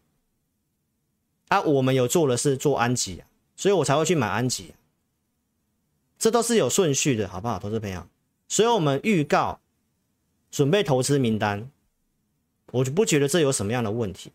[1.48, 4.74] 啊，我们有做的是做安吉啊，所以我才会去买安吉。
[6.20, 8.05] 这都是有顺序的，好不好，投资朋友？
[8.49, 9.61] 所以我们预告
[10.51, 11.72] 准备投资名单，
[12.74, 14.34] 我就不觉得这有什么样的问题。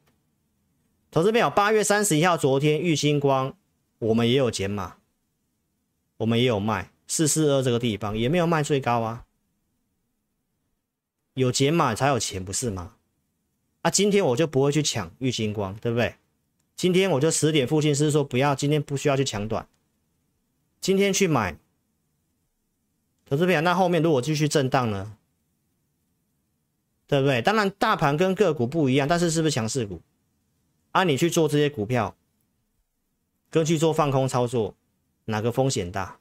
[1.11, 3.55] 投资朋友，八月三十一号，昨天玉晶光
[3.99, 4.97] 我们也有减码，
[6.17, 9.27] 我们也有卖四四二这个地方，也没有卖最高啊。
[11.35, 12.95] 有减码才有钱，不是吗？
[13.83, 16.15] 啊，今天我就不会去抢玉晶光，对不对？
[16.77, 19.69] 今天我就十点附近是说不要，今天不需要去抢短，
[20.81, 21.59] 今天去买。
[23.27, 25.17] 投资朋友，那后面如果继续震荡呢？
[27.07, 27.43] 对不对？
[27.43, 30.01] 当然，大盘跟个股不一样，但是是不是强势股？
[30.93, 32.17] 啊，你去做这些股票，
[33.51, 34.75] 跟去做放空操作，
[35.27, 36.19] 哪个风险大？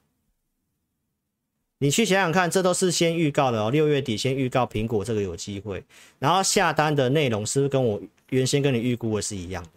[1.78, 3.70] 你去想想看，这都是先预告的哦。
[3.70, 5.84] 六月底先预告苹果这个有机会，
[6.18, 8.00] 然后下单的内容是不是跟我
[8.30, 9.70] 原先跟你预估的是一样的？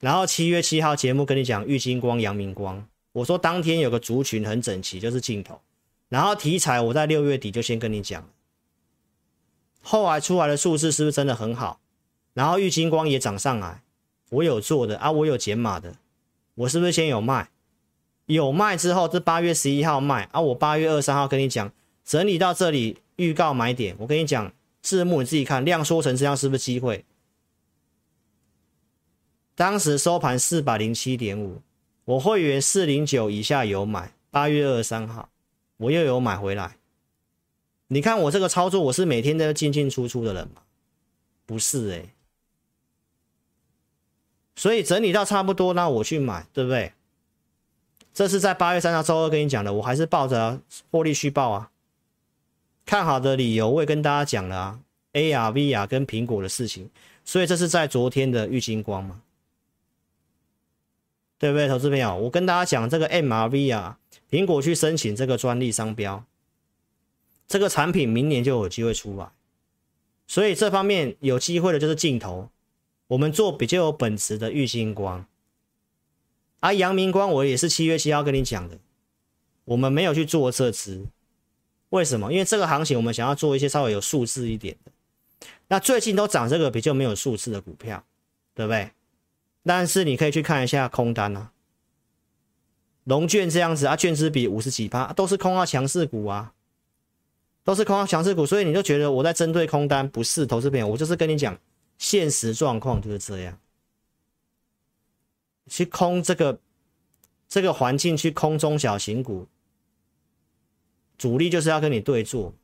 [0.00, 5.60] 然后七月七号节目跟你讲玉金光、阳明光，我说当天有个族群很整齐，就是镜头。
[6.14, 8.30] 然后题材我在六月底就先跟你讲，
[9.82, 11.80] 后来出来的数字是不是真的很好？
[12.34, 13.82] 然后玉金光也涨上来，
[14.30, 15.96] 我有做的啊，我有减码的，
[16.54, 17.50] 我是不是先有卖？
[18.26, 21.72] 有卖之后，这八月十一号卖啊，我八月二十三号跟你讲，
[22.04, 24.52] 整理到这里预告买点，我跟你讲
[24.82, 27.04] 字幕你自己看，量缩成这样是不是机会？
[29.56, 31.60] 当时收盘四百零七点五，
[32.04, 35.28] 我会员四零九以下有买，八月二十三号。
[35.76, 36.76] 我又有买回来，
[37.88, 40.62] 你看我这个操作，我是每天都要进进出出的人吗？
[41.46, 42.14] 不是哎、
[44.56, 46.92] 所以整理到差不多，那我去买，对不对？
[48.14, 50.60] 这是在八月三号周二跟你讲的，我还是抱着
[50.90, 51.70] 获利续报啊。
[52.86, 54.80] 看好的理由我也跟大家讲了啊
[55.12, 56.88] ，AR、VR 跟苹果的事情，
[57.24, 59.20] 所以这是在昨天的玉金光嘛，
[61.38, 62.16] 对不对，投资朋友？
[62.16, 63.98] 我跟大家讲这个 MRV 啊，
[64.34, 66.24] 苹果去申请这个专利商标，
[67.46, 69.30] 这个产品明年就有机会出来，
[70.26, 72.50] 所以这方面有机会的就是镜头，
[73.06, 75.24] 我们做比较有本质的玉星光。
[76.58, 78.80] 而、啊、阳明光我也是七月七号跟你讲的，
[79.66, 81.06] 我们没有去做这支，
[81.90, 82.32] 为什么？
[82.32, 84.90] 因为这个行情我们想要做一些稍微有数字一点的。
[85.68, 88.04] 那最近都涨这个比较没有数字的股票，
[88.52, 88.90] 对不对？
[89.62, 91.52] 但是你可以去看一下空单啊，
[93.04, 96.54] 龙卷这样子啊，券资比五十几趴，都是空啊强势股啊，
[97.62, 101.58] 都是空啊强势股，所以你就觉得我在针对空单，不是投资朋友，我就是跟你讲
[101.98, 103.58] 现实状况就是这样，
[105.66, 106.58] 去空这个
[107.48, 109.46] 这个环境，去空中小型股，
[111.18, 112.54] 主力就是要跟你对坐。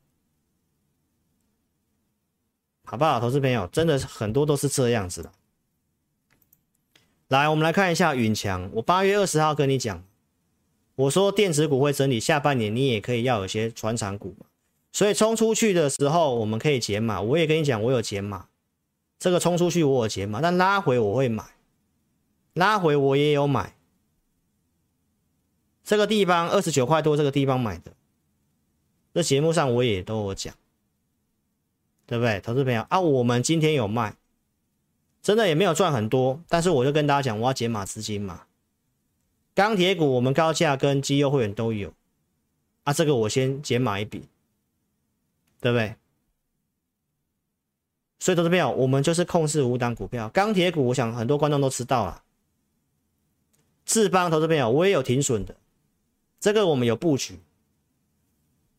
[2.83, 5.31] 好不好，投资朋友，真的很多都是这样子的。
[7.29, 8.69] 来，我们来看一下允强。
[8.73, 10.03] 我八月二十号跟你讲，
[11.01, 14.45] 我说电子股会整理，下半年你也可以要有些传产股嘛。
[14.91, 17.21] 所以冲出去的时候，我们可以减码。
[17.21, 18.47] 我也跟你讲，我有减码。
[19.17, 21.43] 这个冲出去我有减码，但拉回我会买，
[22.53, 23.75] 拉回我也有买。
[25.83, 27.93] 这个地方二十九块多，这个地方买的，
[29.13, 30.53] 这节目上我也都有讲。
[32.05, 32.99] 对不对，投资朋友啊？
[32.99, 34.15] 我们今天有卖，
[35.21, 38.43] 真的也没有赚很多，但是我就跟大家讲，我要减码资金嘛。
[39.53, 41.93] 钢铁股我们高价跟绩优会员都有
[42.83, 44.27] 啊，这个我先减码一笔，
[45.59, 45.95] 对不对？
[48.19, 50.29] 所以投资朋友，我们就是控制五档股票。
[50.29, 52.23] 钢铁股，我想很多观众都知道了。
[53.83, 55.55] 智邦投资朋友，我也有停损的，
[56.39, 57.39] 这个我们有布局。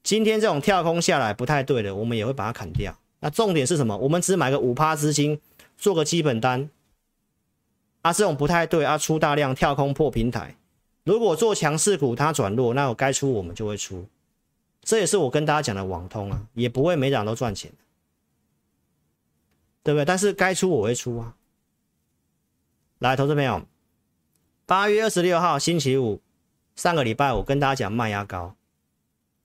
[0.02, 2.96] 今天这种跳空下来不太对的，我们也会把它砍掉。
[3.20, 3.96] 那重点是什么？
[3.98, 5.40] 我们只买个五趴资金，
[5.76, 6.70] 做个基本单。
[8.02, 10.56] 啊，这种不太对啊，出大量跳空破平台。
[11.04, 14.06] 如果做强势股它转弱，那我该出我们就会出。
[14.82, 17.72] 这也是我跟大家讲的网通啊，也不会每档都赚钱，
[19.82, 20.04] 对不对？
[20.04, 21.36] 但是该出我会出啊。
[22.98, 23.62] 来，投资朋友，
[24.66, 26.20] 八月二十六号星期五，
[26.76, 28.54] 上个礼拜我跟大家讲卖压高，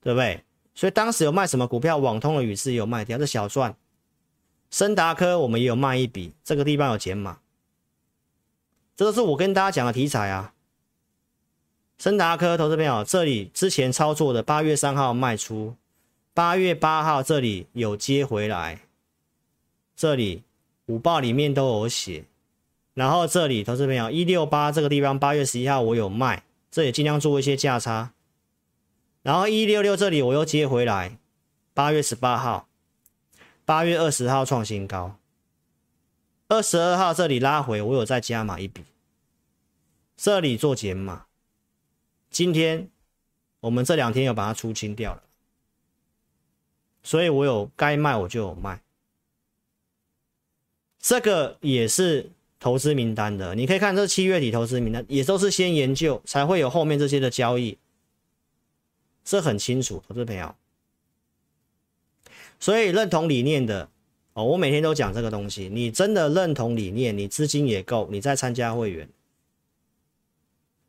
[0.02, 0.44] 对不对？
[0.76, 1.98] 所以当时有卖什么股票？
[1.98, 3.76] 网通的宇智有卖掉，这小赚。
[4.70, 7.40] 森达科我们也有卖一笔，这个地方有减码。
[8.96, 10.54] 这都是我跟大家讲的题材啊。
[11.98, 15.76] 森达科投资朋友，这里之前操作的八月三号卖出，
[16.32, 18.82] 八月八号这里有接回来，
[19.96, 20.44] 这里
[20.86, 22.26] 五报里面都有写。
[22.94, 28.12] 然后这里投资朋友一六八这个地方八月十一号我有卖，这里尽量做一些价差。
[29.24, 31.18] 然后一六六这里我又接回来，
[31.74, 32.68] 八月十八号，
[33.66, 35.18] 八月二十号创新高，
[36.48, 38.84] 二十二号这里拉回，我有再加码一笔，
[40.16, 41.27] 这里做减码，
[42.30, 42.90] 今天
[43.60, 45.24] 我们这两天又把它出清掉了，
[47.04, 48.82] 所以我有该卖我就有卖，
[51.00, 57.78] 这个也是投资名单的，你可以看这七月底投资名单也都是先研究才会有后面这些的交易。
[59.24, 60.56] 这很清楚，投资朋友。
[62.60, 63.90] 所以认同理念的
[64.34, 65.70] 哦，我每天都讲这个东西。
[65.70, 69.10] 你真的认同理念，你资金也够，你再参加会员。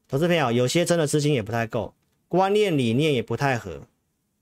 [0.09, 1.93] 投资朋友，有些真的资金也不太够，
[2.29, 3.83] 观念理念也不太合，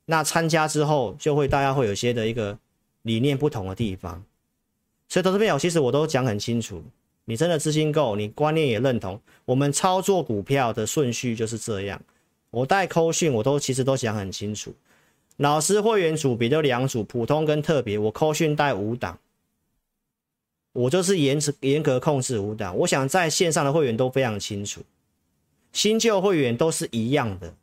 [0.05, 2.57] 那参加之后就会大家会有些的一个
[3.03, 4.25] 理念不同的地方。
[5.09, 6.81] 所以投资朋友，其实我都讲很清楚，
[7.25, 12.01] 你真的资金够，你观念也认同，我们操作股票的顺序就是这样。
[12.51, 14.73] 我带扣讯，我都其实都讲很清楚。
[15.39, 17.99] 老师会员组别就两组，普通跟特别。
[17.99, 19.19] 我扣讯带五档，
[20.73, 22.75] 我就是严严格控制五档。
[22.79, 24.81] 我想在线上的会员都非常清楚，
[25.77, 27.55] 新旧会员都是一样的。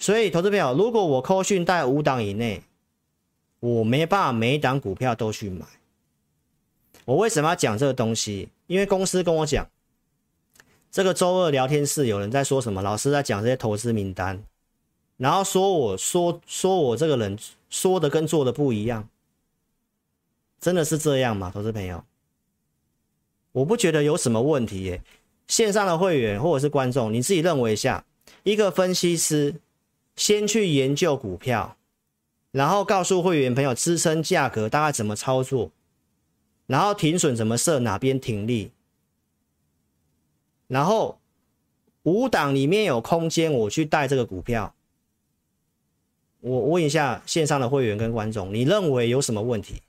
[0.00, 2.64] 所以，投资朋友，如果我扣讯在五档以内，
[3.60, 5.64] 我没办法每一档股票都去买。
[7.04, 8.48] 我为什么要讲这个东西？
[8.66, 9.64] 因为公司跟我讲。
[10.90, 12.82] 这个周二聊天室有人在说什么？
[12.82, 14.42] 老师在讲这些投资名单，
[15.18, 17.38] 然后说我说说我这个人
[17.68, 19.08] 说的跟做的不一样，
[20.58, 21.48] 真的是这样吗？
[21.54, 22.04] 投资朋友，
[23.52, 25.00] 我不觉得有什么问题耶。
[25.50, 28.04] 线上的会员或者是观众，你自己认为一下，
[28.44, 29.56] 一个分析师
[30.14, 31.76] 先去研究股票，
[32.52, 35.72] 然后告诉会员朋友支撑价格大概怎么操作，
[36.68, 38.70] 然后停损怎么设，哪边停利。
[40.68, 41.18] 然后
[42.04, 44.72] 五档里面有空间，我去带这个股票。
[46.42, 49.82] 我问一下线上的会员跟观众，你认为有什么问题？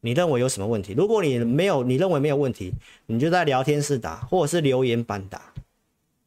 [0.00, 0.92] 你认为有什么问题？
[0.92, 2.72] 如果你没有，你认为没有问题，
[3.06, 5.52] 你就在聊天室打，或者是留言板打。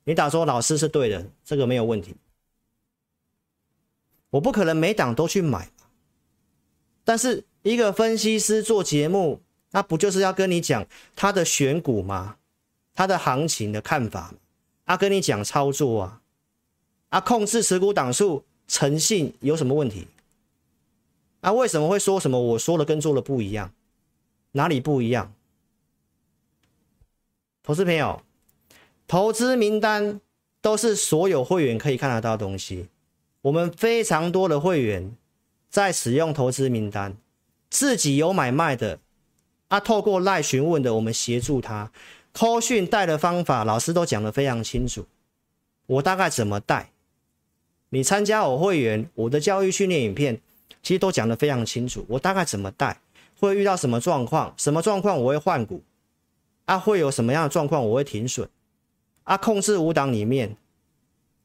[0.04, 2.16] 你打说老师是对的，这个没有问题。
[4.32, 5.70] 我不可能每档都去买，
[7.04, 9.42] 但是一个分析师做节目，
[9.72, 12.38] 那不就是要跟你讲他的选股吗？
[12.94, 14.34] 他的行情的看法，
[14.86, 16.22] 他跟你讲操作啊，
[17.10, 20.08] 啊，控制持股档数，诚信有什么问题？
[21.42, 23.72] 啊，为什么会说什么我说的跟做的不一样？
[24.54, 25.34] 哪里不一样？
[27.64, 28.22] 投资朋友，
[29.08, 30.20] 投资名单
[30.60, 32.88] 都是所有会员可以看得到的东西。
[33.42, 35.16] 我们非常多的会员
[35.70, 37.16] 在使用投资名单，
[37.70, 39.00] 自己有买卖的，
[39.68, 41.92] 啊，透过赖询问的，我们协助他。
[42.32, 45.06] 扣讯带的方法，老师都讲得非常清楚。
[45.86, 46.92] 我大概怎么带？
[47.90, 50.42] 你参加我会员，我的教育训练影片，
[50.82, 52.06] 其实都讲得非常清楚。
[52.10, 53.00] 我大概怎么带？
[53.40, 54.54] 会遇到什么状况？
[54.58, 55.82] 什么状况我会换股？
[56.66, 58.50] 啊，会有什么样的状况我会停损？
[59.24, 60.58] 啊，控制五档里面。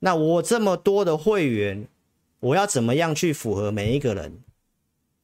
[0.01, 1.87] 那我这么多的会员，
[2.41, 4.41] 我要怎么样去符合每一个人？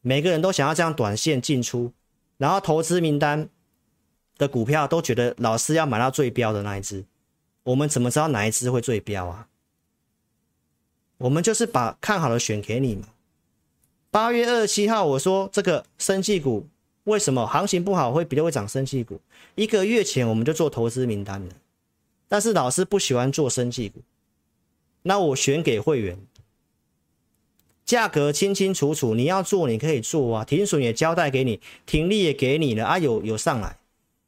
[0.01, 1.93] 每个人都想要这样短线进出，
[2.39, 3.49] 然后投资名单
[4.39, 7.05] 的股票都觉得老师要买到最标的那一只，
[7.65, 9.49] 我们怎么知道哪一只会最标啊？
[11.19, 13.09] 我们就是把看好的选给你嘛。
[14.13, 16.67] 八月二十七号我说这个生技股
[17.05, 18.67] 为什么行情不好会比较会涨？
[18.67, 19.21] 生技股
[19.55, 21.55] 一个月前我们就做投资名单了，
[22.29, 24.01] 但是老师不喜欢做生技股。
[25.03, 26.19] 那我选给会员，
[27.85, 33.79] 价格清清楚楚，你要做你可以做啊，停损也交代给你，停利也给你了啊，有有上来，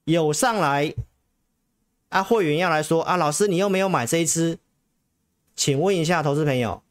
[0.05, 0.95] 有上来，
[2.09, 4.59] 啊，会员要来说啊，老师你又没有买这一支，
[5.57, 6.83] 请问一下投资朋友，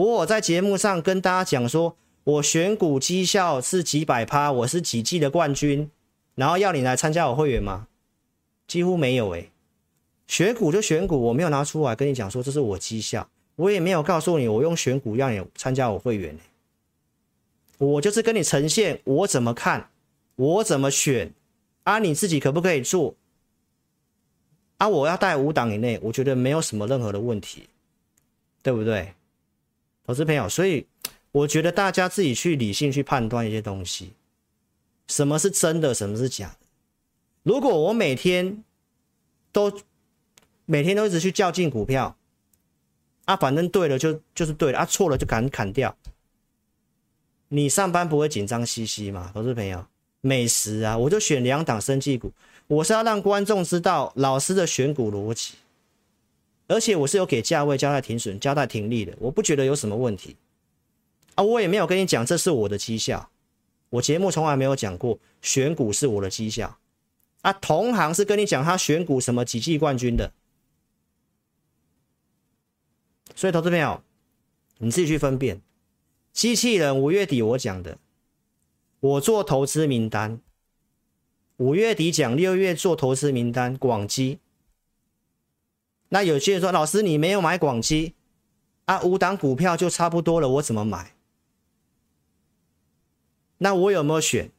[0.00, 1.94] 我我在节目上跟大家讲说，
[2.24, 5.90] 我选股绩效是几百趴，我是几季的冠军，
[6.34, 7.86] 然后要你来参加我会员吗？
[8.66, 9.50] 几乎没有诶、
[10.26, 16.34] 选股就选股，我没有拿出来跟你讲说这是我绩效，我也没有告诉你我用选股让你参加我会员，
[17.76, 19.90] 我就是跟你呈现我怎么看，
[20.36, 21.30] 我怎么选，
[21.82, 23.14] 啊你自己可不可以做？
[24.78, 27.64] 啊我要带五档以内，我觉得没有什么任何的问题，
[28.62, 29.12] 对不对？
[30.10, 30.84] 投资朋友，所以
[31.30, 34.12] 我觉得大家自己去理性去判断一些东西，
[35.06, 36.66] 什么是真的，什么是假的。
[37.44, 38.64] 如果我每天
[39.52, 39.72] 都
[40.66, 42.16] 每天都一直去较劲股票，
[43.24, 45.96] 啊，反正对了就就是对了，啊，错了就赶紧砍掉。
[47.46, 49.30] 你上班不会紧张兮兮吗？
[49.32, 49.86] 投资朋友，
[50.22, 52.32] 美食啊，我就选两档生技股，
[52.66, 55.54] 我是要让观众知道老师的选股逻辑，
[56.70, 60.36] 而且我是有给价位、交代停损、交代停利的，我不觉得有什么问题。
[61.34, 63.28] 啊，我也没有跟你讲这是我的绩效，
[63.88, 66.78] 我节目从来没有讲过选股是我的绩效。
[67.40, 70.32] 啊，同行是跟你讲他选股什么几季冠军的。
[73.34, 74.00] 所以，投资朋友，
[74.78, 75.60] 你自己去分辨。
[76.32, 77.98] 机器人五月底我讲的，
[79.00, 80.40] 我做投资名单。
[81.56, 84.38] 五月底讲，六月做投资名单，广基。
[86.10, 88.14] 那有些人说，老师你没有买广基
[88.84, 89.00] 啊？
[89.00, 91.14] 五档股票就差不多了，我怎么买？
[93.58, 94.50] 那我有没有选？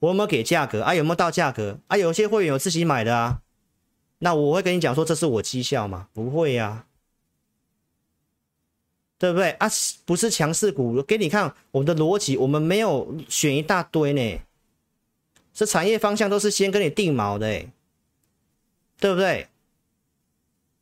[0.00, 0.94] 我有没有给价格啊？
[0.94, 1.96] 有没有到价格啊？
[1.96, 3.42] 有些会员有自己买的啊。
[4.18, 6.08] 那我会跟你讲说，这是我绩效吗？
[6.12, 6.86] 不会呀、啊。
[9.18, 9.68] 对不对啊？
[10.06, 14.40] 不是强势股，给你看我们的逻辑，我们没有选一大堆呢。
[15.52, 17.70] 这产业方向都是先跟你定锚的，哎，
[18.98, 19.48] 对不对？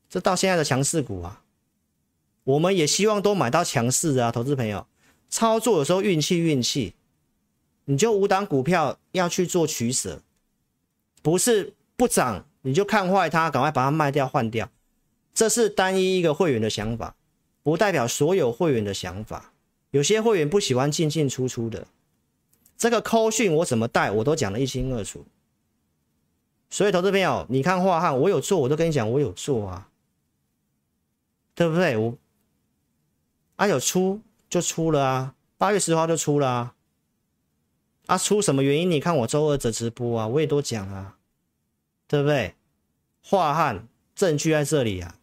[0.09, 1.43] 这到现在的强势股啊，
[2.45, 4.87] 我们也希望都买到强势的啊，投资朋友，
[5.29, 6.95] 操作有时候运气运气，
[7.85, 10.23] 你就五档股票要去做取舍，
[11.23, 14.71] 不是不涨你就看坏它，赶快把它卖掉换掉，
[15.35, 17.15] 这是单一一个会员的想法。
[17.63, 19.53] 不代表所有会员的想法，
[19.91, 21.87] 有些会员不喜欢进进出出的。
[22.79, 25.27] 这个扣讯我怎么带，我都讲的一清二楚。
[26.71, 29.89] 所以，投资朋友，你看樺汉，我有做，我都跟你讲，我有做啊，
[31.59, 31.97] 对不对？
[31.97, 32.17] 我
[33.57, 36.75] 啊有出就出了啊，八月十号就出了啊。
[38.07, 38.89] 啊，出什么原因？
[38.89, 41.19] 你看我周二的直播啊，我也都讲啊，
[42.07, 42.55] 对不对？
[43.25, 45.19] 樺汉证据在这里啊。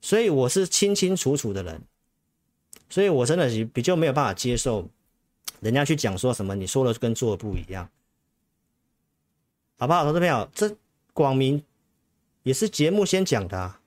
[0.00, 1.82] 所以我是清清楚楚的人，
[2.88, 4.88] 所以我真的是比较没有办法接受
[5.60, 7.86] 人家去讲说什么你说的跟做的不一样，
[9.78, 10.04] 好不好？
[10.04, 10.74] 投资朋友，这
[11.12, 11.62] 广明
[12.44, 13.79] 也是节目先讲的啊，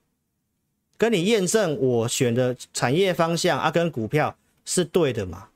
[0.96, 5.48] 跟你验证我选的产业方向啊跟股票是对的嘛？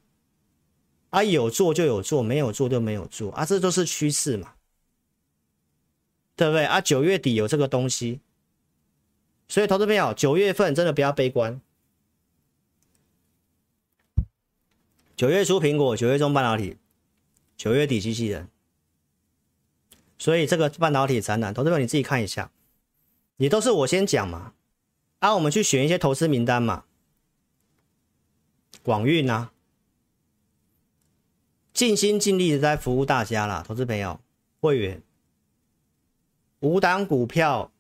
[1.11, 4.55] 啊，有做就有做，没有做就没有做啊，这都是趋势嘛，
[6.37, 6.81] 对不对啊？
[6.83, 8.21] 九月底有这个东西，
[9.49, 11.61] 所以投资朋友，九月份真的不要悲观。
[15.17, 16.77] 九月初苹果，九月中半导体，
[17.57, 18.49] 九月底机器人，
[20.19, 22.51] 所以这个半导体展览，投资朋友你自己看一下，
[23.39, 24.53] 也都是我先讲嘛，
[25.21, 26.85] 啊，我们去选一些投资名单嘛，
[28.83, 29.53] 广运啊。
[31.73, 34.19] 尽心尽力的在服务大家啦，投资朋友、
[34.61, 35.01] 会员，
[36.61, 37.71] 五档股票，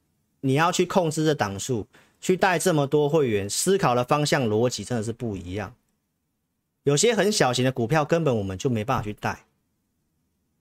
[0.40, 1.88] 你要去控制这档数，
[2.20, 5.74] 去带这么多会员，思考的方向逻辑真的是不一样。
[6.84, 9.44] 有些很小型的股票，根本我们就没办法去带，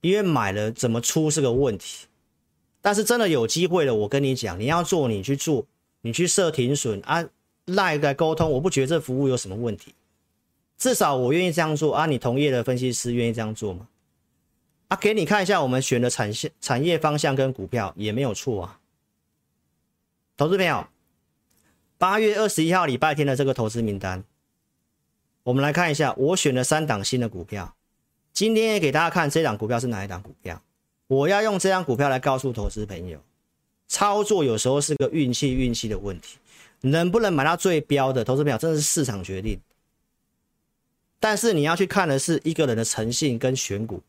[0.01, 2.07] 因为买了怎么出是个问题。
[2.81, 5.67] 但是真的有机会了，我跟你讲，你要做你去做，
[6.01, 7.27] 你去设停损啊
[7.65, 9.93] ，LINE 来沟通，我不觉得这服务有什么问题。
[10.77, 12.05] 至少我愿意这样做啊！
[12.05, 13.87] 你同业的分析师愿意这样做吗？
[14.89, 18.79] 啊，给你看一下我们选的产线、产业方向跟股票也没有错啊。
[20.37, 20.87] 投资朋友，
[21.97, 24.23] 八月二十一号礼拜天的这个投资名单，
[25.43, 27.75] 我们来看一下，我选了三档新的股票。
[28.31, 30.61] 今天也给大家看这档股票是哪一档股票。
[31.07, 33.19] 我要用这张股票来告诉投资朋友，
[33.87, 36.37] 操作有时候是个运气、运气的问题，
[36.81, 38.23] 能不能买到最标的？
[38.23, 39.59] 投资朋友，真的是市场决定。
[41.19, 44.01] 但是你要去看的是一个人的诚信跟选股。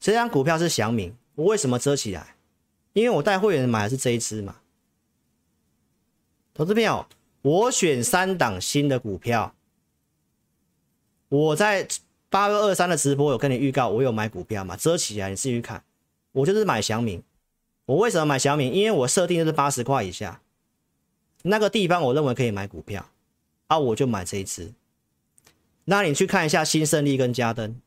[0.00, 2.36] 这张股票是祥明，我为什么遮起来？
[2.92, 4.56] 因为我带会员买的是这一支嘛。
[6.54, 7.06] 投资朋友，
[7.42, 9.54] 我选三档新的股票。
[11.28, 11.86] 我在
[12.30, 14.76] 八月二三的直播有跟你预告，我有买股票嘛？
[14.76, 15.84] 遮起来，你自己去看。
[16.32, 17.22] 我就是买祥明。
[17.88, 18.68] 我为什么买小米？
[18.68, 20.42] 因为我设定的是八十块以下，
[21.42, 23.08] 那个地方我认为可以买股票，
[23.66, 24.74] 啊，我就买这一支。
[25.86, 27.80] 那你去看一下新胜利跟嘉登、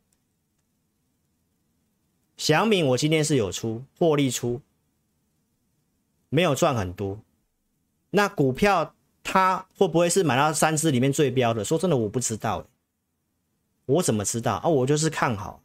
[2.36, 4.60] 祥敏，我今天是有出获利出，
[6.30, 7.20] 没有赚很多。
[8.10, 11.64] 那股票它会不会是买到三只里面最标的？
[11.64, 12.66] 说真的，我不知道，
[13.86, 14.68] 我怎么知道啊？
[14.68, 15.62] 我就是看好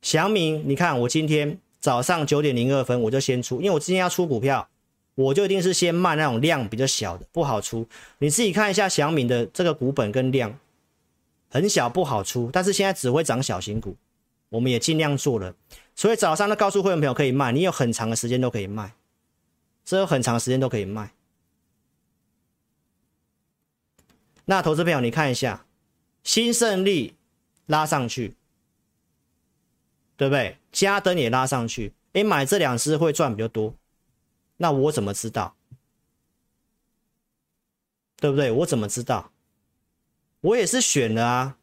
[0.00, 0.62] 祥敏。
[0.68, 4.68] 你看我今天早上九点零二分我就先出，因为我今天要出股票，
[5.14, 7.86] 我就一定是先卖那种量比较小的，不好出。
[8.18, 10.58] 你自己看一下小米的这个股本跟量。
[11.52, 13.96] 很小不好出，但是现在只会涨小型股，
[14.50, 15.52] 我们也尽量做了。
[15.96, 18.92] 所以早上都告诉会员朋友可以卖，你有很长的时间都可以卖，
[19.84, 21.10] 这有很长时间都可以卖。
[24.44, 25.66] 那投资朋友，你看一下，
[26.22, 27.14] 新胜利
[27.66, 28.36] 拉上去，
[30.20, 30.58] 对不对？
[30.70, 33.74] 加登也拉上去，诶，买这两只会赚比较多，
[34.58, 35.56] 那我怎么知道？
[38.16, 38.52] 对不对？
[38.52, 39.32] 我怎么知道？
[40.42, 41.56] 我也是选了啊，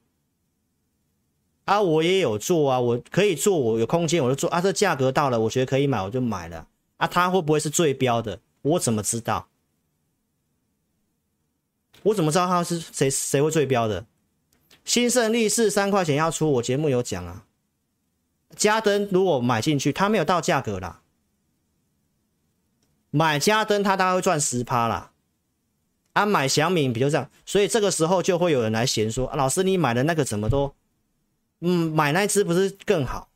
[1.66, 6.68] 啊，我也有做啊，我可以做，我有空间我就做啊，这价格到了，我觉得可以买，我就买了
[6.98, 7.06] 啊。
[7.06, 8.42] 它会不会是最标的？
[8.64, 9.50] 我怎么知道？
[12.02, 14.08] 我怎么知道它是谁谁会最标的？
[14.84, 17.44] 新胜利是三块钱要出，我节目有讲啊。
[18.56, 21.02] 加登如果买进去，它没有到价格啦，
[23.12, 25.12] 买加登它大概会赚十趴啦。
[26.14, 30.74] 啊，买祥敏比如这样，所以这个时候就会有人来嫌说：“啊、老师，你买的那个怎么都……
[31.60, 33.30] 嗯，买那只不是更好？”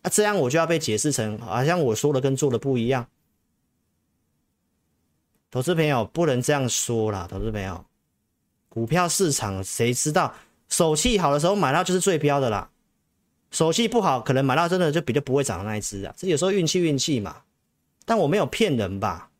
[0.00, 3.06] 啊，这样我就要被解释成好像我说的跟做的不一样。
[5.50, 7.84] 投资朋友不能这样说啦，投资朋友，
[8.70, 10.34] 股票市场谁知道？
[10.70, 12.70] 手气好的时候买到就是最标的啦，
[13.50, 16.14] 手气不好可能买到真的就比较不会涨的那一只啊。
[16.16, 17.42] 这有时候运气运气嘛，
[18.04, 19.30] 但我没有骗人吧？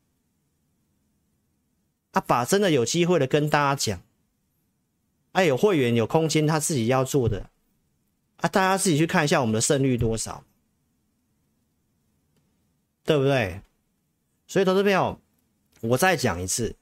[2.13, 4.03] 啊，把真的有机会的跟大家讲，
[5.33, 7.51] 哎，有会员有空间，他自己要做的
[8.39, 10.43] 啊，大家自己去看一下我们的胜率多少，
[13.05, 13.61] 对不对？
[14.47, 15.21] 所以，投资朋友，
[15.83, 16.75] 我再讲一次，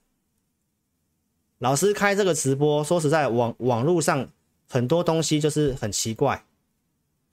[1.59, 4.31] 老师开这个直播，说实在，网网络上
[4.69, 6.46] 很多东西就是很奇怪，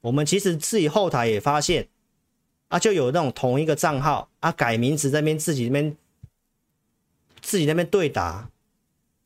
[0.03, 1.87] 我们其实自己后台也发现，
[2.67, 5.97] 啊，就有那种同一个账号啊，改名字在那边自己那边。
[7.45, 8.49] 自己那边对答，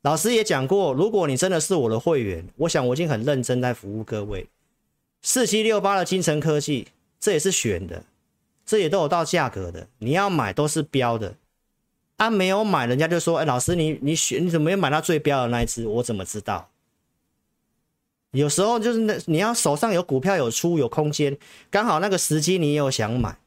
[0.01, 4.47] 老师也讲过，如果你真的是我的会员，我想我已经很认真在服务各位。
[5.21, 6.87] 四七六八的精诚科技，
[7.19, 8.03] 这也是选的，
[8.65, 11.35] 这也都有到价格的，你要买都是标的。
[12.15, 15.85] 啊，没有买，人家就说，哎，老师你你选你怎么没有买到最标的那一只？
[15.85, 16.71] 我怎么知道？
[18.31, 21.37] 有时候就是那你要手上有股票有出有空间，
[21.69, 23.37] 刚好那个时机你也有想买。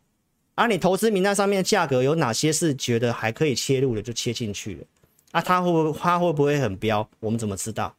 [0.57, 4.85] 啊，你投资名单上面的价格有哪些是觉得还可以切入的，就切进去了。
[5.33, 7.09] 啊，它会不会它会不会很飙？
[7.21, 7.95] 我们怎么知道？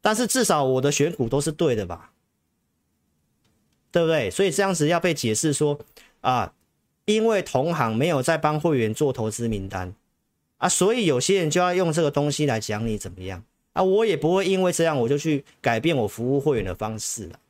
[0.00, 2.10] 但是至少我的选股都是对的吧？
[3.92, 4.30] 对不对？
[4.30, 5.78] 所以这样子要被解释说
[6.20, 6.52] 啊，
[7.04, 9.94] 因为同行没有在帮会员做投资名单
[10.56, 13.44] 啊，所以有些人就要用这个东西来讲你怎么样
[13.80, 13.82] 啊？
[13.82, 17.40] 我也不会因为这样我就去改变我服务会员的方式了。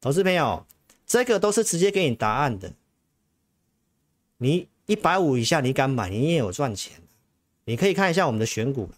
[0.00, 0.66] 投资朋友，
[1.06, 2.72] 这个都是直接给你答案的。
[4.38, 7.00] 你一百五以下你敢买，你也有赚钱。
[7.64, 8.88] 你可以看一下我们的选股，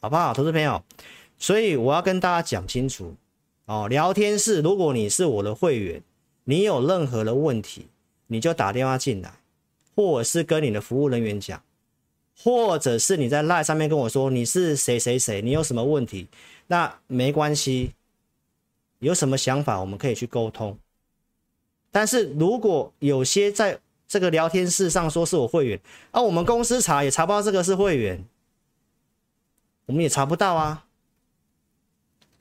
[0.00, 0.82] 好不好，投资朋友？
[1.38, 3.14] 所以我要跟大家讲清楚。
[3.66, 6.02] 哦，聊天室，如果你是我的会员，
[6.44, 7.88] 你有任何的问题，
[8.26, 9.34] 你就打电话进来，
[9.94, 11.62] 或者是跟你的服务人员讲，
[12.42, 16.26] 或者是你在 LINE 上面跟我说你是谁谁谁，你有什么问题，
[16.66, 17.92] 那没关系，
[18.98, 20.76] 有什么想法我们可以去沟通。
[21.92, 23.78] 但是如果有些在
[24.08, 28.24] 这个聊天室上说是我会员，啊，我们公司查也查不到这个是会员，
[29.86, 30.86] 我们也查不到啊。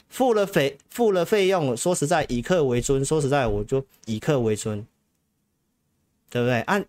[0.10, 4.86] 付了费付了费用，说实在以客为尊，说实在我就以客为尊，
[6.30, 6.60] 对不对？
[6.62, 6.86] 按、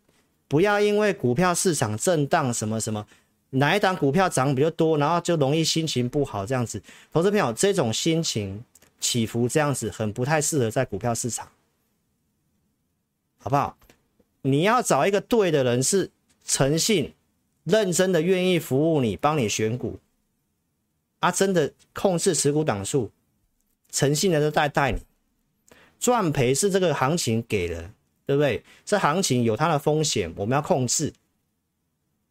[0.53, 3.07] 不要因为股票市场震荡什么什么，
[3.49, 6.83] 哪一档股票涨比较多，然后就容易心情不好这样子。
[7.11, 8.63] 投资朋友，这种心情
[9.01, 11.49] 起伏这样子，很不太适合在股票市场，
[13.39, 13.79] 好不好？
[14.43, 16.11] 你要找一个对的人，是
[16.45, 17.15] 诚信、
[17.65, 19.99] 认真的，愿意服务你，帮你选股。
[21.21, 23.11] 啊，真的控制持股档数，
[23.91, 25.01] 诚信的都带带你，
[25.99, 27.91] 赚赔是这个行情给的，
[28.33, 28.65] 对不对？
[28.85, 31.13] 这行情有它的风险，我们要控制，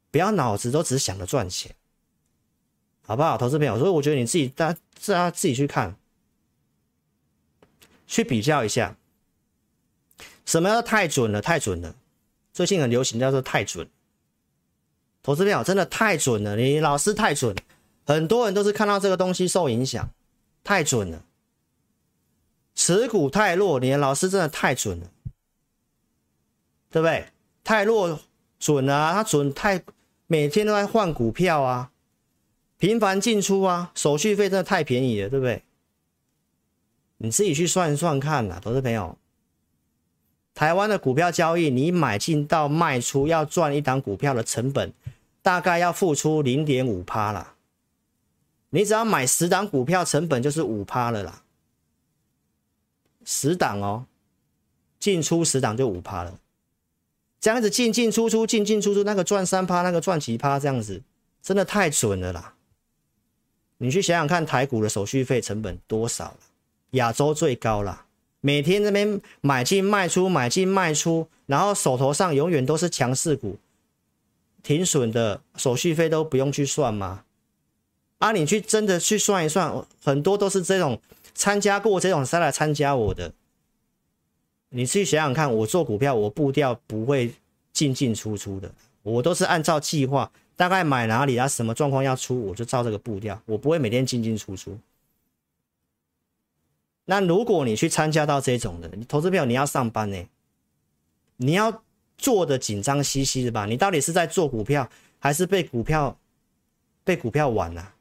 [0.10, 1.76] 不要脑子都只想着赚钱，
[3.06, 3.78] 好不好，投资朋友？
[3.78, 5.96] 所以我觉得你自己大家自己去看，
[8.08, 8.98] 去比较一下，
[10.46, 11.42] 什么叫太准了？
[11.42, 11.96] 太准了！
[12.52, 13.88] 最近很流行叫做太准，
[15.22, 17.56] 投资朋友真的太准了，你老师太准。
[18.06, 20.10] 很多人都是看到这个东西受影响，
[20.64, 21.24] 太准了。
[22.74, 25.12] 持股太弱，你的老师真的太准了，
[26.92, 27.26] 对不对？
[27.64, 28.20] 太弱
[28.60, 29.82] 准啊，他准太，
[30.28, 31.92] 每天都在换股票啊，
[32.78, 35.64] 频繁进出啊，手续费真的太便宜了，对不对？
[37.18, 39.18] 你自己去算一算看呐，投资朋友。
[40.54, 44.92] 台湾的股票交易，你买进到卖出要赚一档股票的成本，
[45.42, 47.56] 大概要付出零点五趴啦。
[48.72, 51.44] 你只要买十档股票，成本就是五趴了啦。
[53.24, 54.06] 十档哦，
[55.00, 56.40] 进出十档就五趴了。
[57.42, 61.02] 这样子进进出出，进进出出，那个赚三趴，那个赚几趴，这样子
[61.42, 62.54] 真的太准了啦。
[63.80, 66.36] 你去想想看，台股的手续费成本多少？
[66.92, 68.06] 亚洲最高啦。
[68.42, 73.58] 每天这边买进卖出，买进卖出，然后手头上永远都是强势股，
[74.62, 77.24] 停损的手续费都不用去算吗？
[78.20, 81.02] 啊，你去真的去算一算，很多都是这种
[81.34, 83.34] 参加过这种才来参加我的。
[84.74, 87.34] 你去想想看，我做股票，我步调不会
[87.74, 88.74] 进进出出的，
[89.04, 94.78] 我都是按照计划，大概买哪里啊，什么状况要出，我就照这个步调，我不会每天进进出出。
[97.06, 100.26] 那如果你去参加到这种的，你投资票你要上班呢，
[101.36, 101.84] 你要
[102.18, 103.66] 做的紧张兮兮的吧？
[103.66, 104.90] 你到底是在做股票，
[105.20, 106.18] 还是被股票
[107.04, 107.96] 被股票玩啊？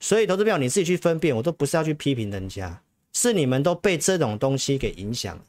[0.00, 2.82] 所以，投资票你自己去分辨，我都不是要去批评人家，
[3.14, 5.40] 是你们都被这种东西给影响，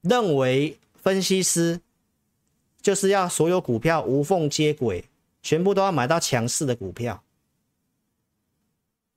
[0.00, 1.80] 认为分析师
[2.80, 5.04] 就是要所有股票无缝接轨，
[5.42, 7.22] 全部都要买到强势的股票。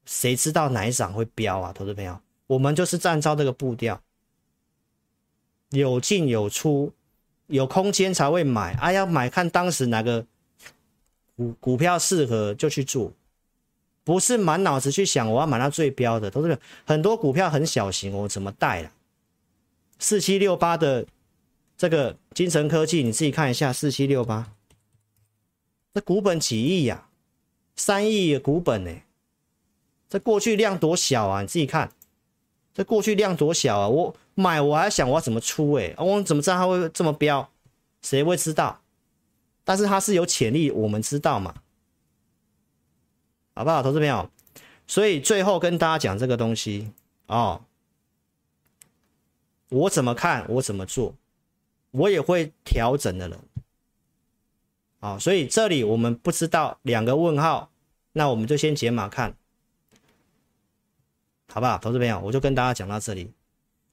[0.05, 1.73] 谁知道哪一涨会飙啊？
[1.73, 4.01] 投资朋友，我们就是按照这个步调，
[5.69, 6.93] 有进有出，
[7.47, 10.25] 有空间才会买啊，要买看当时哪个
[11.35, 13.11] 股股票适合就去做。
[14.07, 18.91] 不是满脑子去想我要买到最标的，都是很多股票很小型，我怎么带了？
[19.99, 21.05] 四七六八的
[21.77, 24.53] 这个金城科技，你自己看一下，四七六八，
[25.93, 27.09] 这股本几亿呀？
[27.75, 28.91] 三亿的股本呢？
[30.07, 31.41] 这过去量多小啊？
[31.41, 31.91] 你自己看，
[32.73, 33.89] 这过去量多小啊？
[33.89, 35.73] 我买我还想我要怎么出？
[35.73, 37.49] 哎，我怎么知道它会这么标？
[38.01, 38.79] 谁会知道？
[39.65, 41.53] 但是它是有潜力，我们知道嘛？
[43.57, 44.29] 好不好，投资朋友？
[44.85, 46.91] 所以最后跟大家讲这个东西
[47.25, 47.59] 哦，
[49.69, 51.15] 我怎么看，我怎么做，
[51.89, 53.39] 我也会调整的人。
[54.99, 57.71] 啊、所以这里我们不知道两个问号，
[58.11, 59.35] 那我们就先解码看，
[61.51, 62.19] 好不好，投资朋友？
[62.19, 63.31] 我就跟大家讲到这里。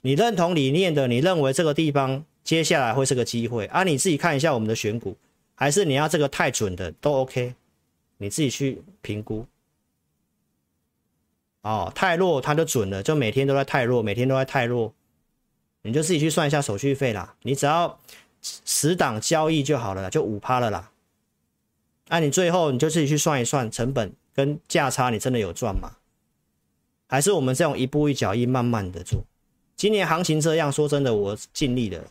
[0.02, 3.82] 你认同理念的，你认为这个地方接下来会是个机会啊？
[3.82, 5.16] 你自己看一下我们的选股，
[5.54, 7.54] 还是你要这个太准的都 OK。
[8.18, 9.46] 你自己去评估。
[11.64, 14.92] 哦，太弱它就准了，就每天都在太弱，每天都在太弱，
[15.80, 17.34] 你就自己去算一下手续费啦。
[17.40, 17.98] 你只要
[18.42, 20.90] 十档交易就好了，就五趴了啦。
[22.08, 25.92] 那、你最后你就自己去算一算成本跟价差，你真的有赚吗？
[27.06, 29.24] 还是我们这种一步一脚印，慢慢的做？
[29.74, 32.04] 今年行情这样，说真的，我尽力了，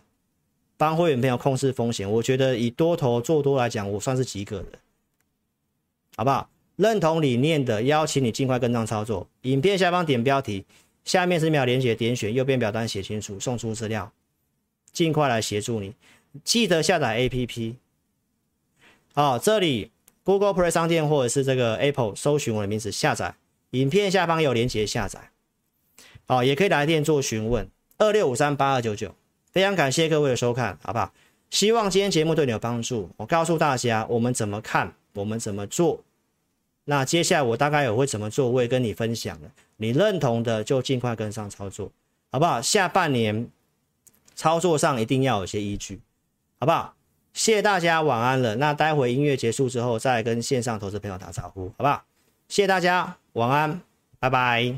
[0.77, 2.11] 帮会员朋友控制风险。
[2.11, 4.79] 我觉得以多头做多来讲，我算是及格的，
[6.17, 6.49] 好不好？
[6.75, 9.27] 认同理念的，邀请你尽快跟上操作。
[9.41, 10.65] 影片下方点标题，
[11.05, 14.11] 下面是秒连接，点选右边表单写清楚，送出资料，
[14.91, 15.93] 尽快来协助你。
[16.43, 17.75] 记得下载 APP。
[19.13, 19.91] 好，这里
[20.23, 23.35] Google Play 商店或者是这个 Apple 搜寻我的名字下载。
[23.71, 25.29] 影片下方有连接下载。
[26.25, 29.13] 好，也可以来电做询问，二六五三八二九九。
[29.51, 31.13] 非常感谢各位的收看，好不好？
[31.51, 33.11] 希望今天节目对你有帮助。
[33.17, 36.03] 我告诉大家，我们怎么看，我们怎么做。
[36.85, 39.51] 那接下来我大概有会怎么做，我也跟你分享了。
[39.77, 41.91] 你认同的就尽快跟上操作，
[42.31, 42.61] 好不好？
[42.61, 43.49] 下半年
[44.35, 46.01] 操作上一定要有些依据，
[46.59, 46.95] 好不好？
[47.33, 48.55] 谢谢大家，晚安了。
[48.57, 52.03] 那待会音乐结束之后，再跟线上投资朋友打招呼，好不好？
[52.47, 53.81] 谢谢大家，晚安，
[54.19, 54.77] 拜拜。